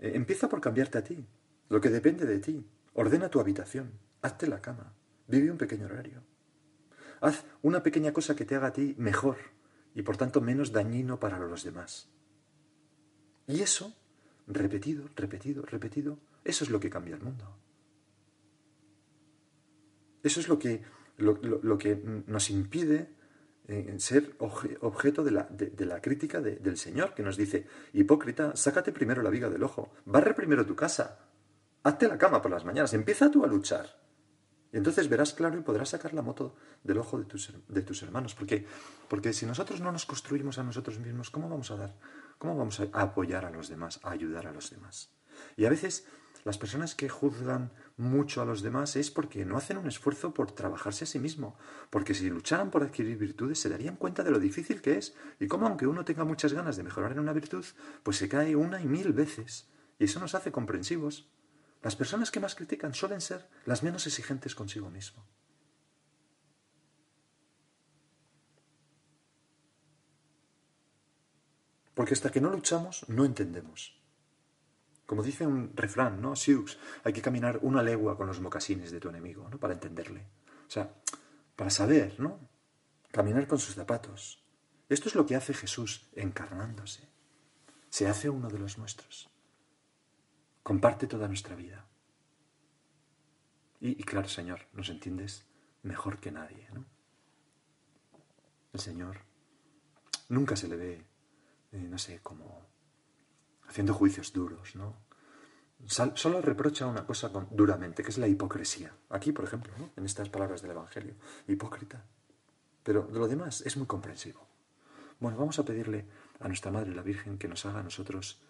eh, 0.00 0.12
empieza 0.14 0.48
por 0.48 0.60
cambiarte 0.60 0.98
a 0.98 1.04
ti, 1.04 1.24
lo 1.68 1.80
que 1.80 1.88
depende 1.88 2.26
de 2.26 2.40
ti. 2.40 2.66
Ordena 2.94 3.28
tu 3.28 3.38
habitación, 3.38 3.92
hazte 4.22 4.48
la 4.48 4.60
cama, 4.60 4.92
vive 5.28 5.52
un 5.52 5.56
pequeño 5.56 5.86
horario. 5.86 6.24
Haz 7.20 7.44
una 7.62 7.82
pequeña 7.82 8.12
cosa 8.12 8.34
que 8.34 8.44
te 8.44 8.56
haga 8.56 8.68
a 8.68 8.72
ti 8.72 8.96
mejor 8.98 9.36
y 9.94 10.02
por 10.02 10.16
tanto 10.16 10.40
menos 10.40 10.72
dañino 10.72 11.20
para 11.20 11.38
los 11.38 11.62
demás. 11.62 12.08
Y 13.46 13.60
eso, 13.60 13.96
repetido, 14.48 15.08
repetido, 15.14 15.62
repetido, 15.62 16.18
eso 16.44 16.64
es 16.64 16.70
lo 16.70 16.80
que 16.80 16.90
cambia 16.90 17.14
el 17.14 17.22
mundo. 17.22 17.56
Eso 20.24 20.40
es 20.40 20.48
lo 20.48 20.58
que, 20.58 20.82
lo 21.16 21.78
que 21.78 21.96
nos 22.26 22.50
impide 22.50 23.17
en 23.68 24.00
ser 24.00 24.34
objeto 24.38 25.22
de 25.22 25.30
la, 25.30 25.46
de, 25.50 25.84
la 25.84 26.00
crítica 26.00 26.40
del 26.40 26.78
Señor, 26.78 27.14
que 27.14 27.22
nos 27.22 27.36
dice, 27.36 27.66
hipócrita, 27.92 28.56
sácate 28.56 28.92
primero 28.92 29.22
la 29.22 29.28
viga 29.28 29.50
del 29.50 29.62
ojo, 29.62 29.92
barre 30.06 30.32
primero 30.32 30.64
tu 30.64 30.74
casa, 30.74 31.18
hazte 31.82 32.08
la 32.08 32.16
cama 32.16 32.40
por 32.40 32.50
las 32.50 32.64
mañanas, 32.64 32.94
empieza 32.94 33.30
tú 33.30 33.44
a 33.44 33.46
luchar. 33.46 34.00
Y 34.72 34.76
entonces 34.76 35.08
verás 35.08 35.32
claro 35.34 35.58
y 35.58 35.62
podrás 35.62 35.90
sacar 35.90 36.12
la 36.14 36.22
moto 36.22 36.54
del 36.82 36.98
ojo 36.98 37.18
de 37.18 37.24
tus, 37.24 37.52
de 37.68 37.82
tus 37.82 38.02
hermanos. 38.02 38.34
Porque, 38.34 38.66
porque 39.08 39.32
si 39.32 39.46
nosotros 39.46 39.80
no 39.80 39.92
nos 39.92 40.04
construimos 40.04 40.58
a 40.58 40.62
nosotros 40.62 40.98
mismos, 40.98 41.30
¿cómo 41.30 41.48
vamos 41.48 41.70
a 41.70 41.76
dar? 41.76 41.94
¿Cómo 42.38 42.56
vamos 42.56 42.80
a 42.80 42.84
apoyar 42.92 43.46
a 43.46 43.50
los 43.50 43.68
demás, 43.68 44.00
a 44.02 44.10
ayudar 44.10 44.46
a 44.46 44.52
los 44.52 44.70
demás? 44.70 45.10
Y 45.56 45.64
a 45.64 45.70
veces 45.70 46.06
las 46.44 46.58
personas 46.58 46.94
que 46.94 47.08
juzgan 47.08 47.70
mucho 47.96 48.40
a 48.40 48.44
los 48.44 48.62
demás 48.62 48.96
es 48.96 49.10
porque 49.10 49.44
no 49.44 49.56
hacen 49.56 49.76
un 49.76 49.88
esfuerzo 49.88 50.32
por 50.32 50.52
trabajarse 50.52 51.04
a 51.04 51.06
sí 51.06 51.18
mismo, 51.18 51.58
porque 51.90 52.14
si 52.14 52.30
lucharan 52.30 52.70
por 52.70 52.82
adquirir 52.82 53.18
virtudes 53.18 53.58
se 53.58 53.68
darían 53.68 53.96
cuenta 53.96 54.22
de 54.22 54.30
lo 54.30 54.38
difícil 54.38 54.80
que 54.80 54.98
es 54.98 55.14
y 55.40 55.46
cómo 55.46 55.66
aunque 55.66 55.86
uno 55.86 56.04
tenga 56.04 56.24
muchas 56.24 56.52
ganas 56.52 56.76
de 56.76 56.84
mejorar 56.84 57.12
en 57.12 57.20
una 57.20 57.32
virtud, 57.32 57.64
pues 58.02 58.16
se 58.16 58.28
cae 58.28 58.56
una 58.56 58.80
y 58.80 58.86
mil 58.86 59.12
veces. 59.12 59.68
Y 59.98 60.04
eso 60.04 60.20
nos 60.20 60.34
hace 60.34 60.52
comprensivos. 60.52 61.28
Las 61.82 61.96
personas 61.96 62.30
que 62.30 62.40
más 62.40 62.54
critican 62.54 62.94
suelen 62.94 63.20
ser 63.20 63.48
las 63.64 63.82
menos 63.82 64.06
exigentes 64.06 64.54
consigo 64.54 64.90
mismo. 64.90 65.24
Porque 71.94 72.14
hasta 72.14 72.30
que 72.30 72.40
no 72.40 72.50
luchamos 72.50 73.04
no 73.08 73.24
entendemos. 73.24 73.97
Como 75.08 75.22
dice 75.22 75.46
un 75.46 75.74
refrán, 75.74 76.20
¿no? 76.20 76.36
Siux, 76.36 76.76
hay 77.02 77.14
que 77.14 77.22
caminar 77.22 77.60
una 77.62 77.82
legua 77.82 78.14
con 78.14 78.26
los 78.26 78.42
mocasines 78.42 78.90
de 78.90 79.00
tu 79.00 79.08
enemigo, 79.08 79.48
¿no? 79.48 79.58
Para 79.58 79.72
entenderle. 79.72 80.26
O 80.66 80.70
sea, 80.70 80.92
para 81.56 81.70
saber, 81.70 82.20
¿no? 82.20 82.38
Caminar 83.10 83.46
con 83.46 83.58
sus 83.58 83.74
zapatos. 83.74 84.44
Esto 84.86 85.08
es 85.08 85.14
lo 85.14 85.24
que 85.24 85.34
hace 85.34 85.54
Jesús 85.54 86.10
encarnándose. 86.12 87.08
Se 87.88 88.06
hace 88.06 88.28
uno 88.28 88.50
de 88.50 88.58
los 88.58 88.76
nuestros. 88.76 89.30
Comparte 90.62 91.06
toda 91.06 91.26
nuestra 91.26 91.56
vida. 91.56 91.88
Y, 93.80 93.94
claro, 94.04 94.28
Señor, 94.28 94.66
nos 94.74 94.90
entiendes 94.90 95.46
mejor 95.84 96.20
que 96.20 96.32
nadie, 96.32 96.68
¿no? 96.74 96.84
El 98.74 98.80
Señor 98.80 99.22
nunca 100.28 100.54
se 100.54 100.68
le 100.68 100.76
ve, 100.76 101.06
eh, 101.72 101.78
no 101.78 101.96
sé, 101.96 102.20
como 102.20 102.67
haciendo 103.68 103.94
juicios 103.94 104.32
duros, 104.32 104.74
¿no? 104.74 104.96
Solo 105.86 106.42
reprocha 106.42 106.86
una 106.86 107.06
cosa 107.06 107.30
duramente, 107.50 108.02
que 108.02 108.10
es 108.10 108.18
la 108.18 108.26
hipocresía. 108.26 108.92
Aquí, 109.10 109.30
por 109.30 109.44
ejemplo, 109.44 109.72
en 109.96 110.04
estas 110.04 110.28
palabras 110.28 110.60
del 110.60 110.72
Evangelio, 110.72 111.14
hipócrita. 111.46 112.04
Pero 112.82 113.02
de 113.02 113.18
lo 113.18 113.28
demás 113.28 113.60
es 113.60 113.76
muy 113.76 113.86
comprensivo. 113.86 114.46
Bueno, 115.20 115.38
vamos 115.38 115.58
a 115.58 115.64
pedirle 115.64 116.06
a 116.40 116.48
nuestra 116.48 116.72
Madre 116.72 116.94
la 116.94 117.02
Virgen 117.02 117.38
que 117.38 117.48
nos 117.48 117.64
haga 117.64 117.80
a 117.80 117.82
nosotros, 117.82 118.40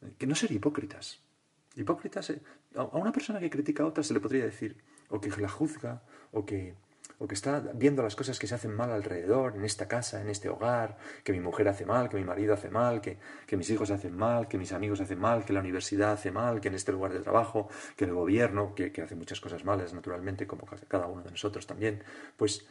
eh, 0.00 0.14
que 0.16 0.26
no 0.26 0.34
ser 0.34 0.52
hipócritas. 0.52 1.20
Hipócritas, 1.76 2.30
eh, 2.30 2.42
a 2.74 2.84
una 2.84 3.12
persona 3.12 3.40
que 3.40 3.50
critica 3.50 3.82
a 3.82 3.86
otra 3.86 4.02
se 4.02 4.14
le 4.14 4.20
podría 4.20 4.44
decir, 4.44 4.82
o 5.08 5.20
que 5.20 5.30
la 5.30 5.48
juzga, 5.48 6.02
o 6.32 6.46
que 6.46 6.74
o 7.22 7.28
que 7.28 7.34
está 7.34 7.60
viendo 7.74 8.02
las 8.02 8.16
cosas 8.16 8.38
que 8.38 8.46
se 8.46 8.54
hacen 8.54 8.74
mal 8.74 8.90
alrededor, 8.90 9.54
en 9.54 9.62
esta 9.66 9.86
casa, 9.86 10.22
en 10.22 10.30
este 10.30 10.48
hogar, 10.48 10.96
que 11.22 11.32
mi 11.32 11.40
mujer 11.40 11.68
hace 11.68 11.84
mal, 11.84 12.08
que 12.08 12.16
mi 12.16 12.24
marido 12.24 12.54
hace 12.54 12.70
mal, 12.70 13.02
que, 13.02 13.18
mis 13.58 13.68
hijos 13.68 13.90
hacen 13.90 14.16
mal, 14.16 14.48
que 14.48 14.56
mis 14.56 14.72
amigos 14.72 15.02
hacen 15.02 15.18
mal, 15.18 15.44
que 15.44 15.52
la 15.52 15.60
universidad 15.60 16.12
hace 16.12 16.32
mal, 16.32 16.62
que 16.62 16.68
en 16.68 16.74
este 16.76 16.92
lugar 16.92 17.12
de 17.12 17.20
trabajo, 17.20 17.68
que 17.94 18.06
el 18.06 18.14
gobierno, 18.14 18.74
que, 18.74 18.90
hace 19.02 19.14
muchas 19.16 19.38
cosas 19.38 19.66
malas, 19.66 19.92
naturalmente, 19.92 20.46
como 20.46 20.64
cada 20.88 21.08
uno 21.08 21.22
de 21.22 21.30
nosotros 21.30 21.66
también, 21.66 22.02
pues 22.38 22.66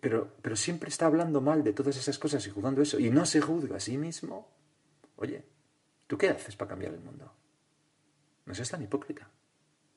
pero, 0.00 0.34
pero 0.42 0.56
siempre 0.56 0.88
está 0.88 1.06
hablando 1.06 1.40
mal 1.40 1.62
de 1.62 1.72
todas 1.72 1.96
esas 1.96 2.18
cosas 2.18 2.44
y 2.48 2.50
juzgando 2.50 2.82
eso, 2.82 2.98
y 2.98 3.10
no 3.10 3.24
se 3.26 3.40
juzga 3.40 3.76
a 3.76 3.80
sí 3.80 3.96
mismo. 3.96 4.48
Oye, 5.14 5.44
¿tú 6.08 6.18
qué 6.18 6.30
haces 6.30 6.56
para 6.56 6.70
cambiar 6.70 6.94
el 6.94 7.00
mundo? 7.00 7.32
No 8.44 8.54
seas 8.56 8.70
tan 8.70 8.82
hipócrita. 8.82 9.30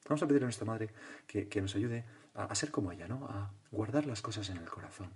Vamos 0.08 0.22
a 0.22 0.28
pedirle 0.28 0.46
a 0.46 0.50
nuestra 0.50 0.68
madre 0.68 0.92
que, 1.26 1.48
que 1.48 1.62
nos 1.62 1.76
ayude 1.76 2.21
a, 2.34 2.56
ser 2.56 2.72
como 2.72 2.92
ella, 2.92 3.08
¿no? 3.08 3.26
A 3.28 3.52
guardar 3.72 4.06
las 4.06 4.22
cosas 4.22 4.50
en 4.50 4.58
el 4.58 4.70
corazón, 4.70 5.12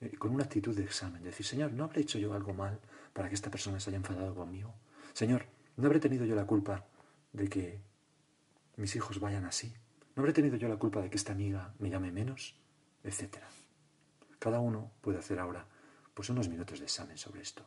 eh, 0.00 0.16
con 0.16 0.32
una 0.32 0.44
actitud 0.44 0.76
de 0.76 0.84
examen, 0.84 1.22
decir, 1.22 1.46
Señor, 1.46 1.72
¿no 1.72 1.84
habré 1.84 2.02
hecho 2.02 2.18
yo 2.18 2.34
algo 2.34 2.52
mal 2.52 2.78
para 3.12 3.28
que 3.28 3.34
esta 3.34 3.50
persona 3.50 3.80
se 3.80 3.90
haya 3.90 3.96
enfadado 3.96 4.34
conmigo? 4.34 4.74
Señor, 5.12 5.46
¿no 5.76 5.86
habré 5.86 6.00
tenido 6.00 6.24
yo 6.24 6.34
la 6.34 6.46
culpa 6.46 6.84
de 7.32 7.48
que 7.48 7.80
mis 8.76 8.94
hijos 8.96 9.20
vayan 9.20 9.44
así? 9.44 9.74
¿No 10.14 10.22
habré 10.22 10.32
tenido 10.32 10.56
yo 10.56 10.68
la 10.68 10.76
culpa 10.76 11.00
de 11.00 11.10
que 11.10 11.16
esta 11.16 11.32
amiga 11.32 11.74
me 11.78 11.90
llame 11.90 12.10
menos? 12.10 12.56
Etcétera. 13.02 13.48
Cada 14.38 14.60
uno 14.60 14.92
puede 15.00 15.18
hacer 15.18 15.38
ahora 15.38 15.66
pues 16.14 16.30
unos 16.30 16.48
minutos 16.48 16.78
de 16.78 16.86
examen 16.86 17.18
sobre 17.18 17.42
esto. 17.42 17.62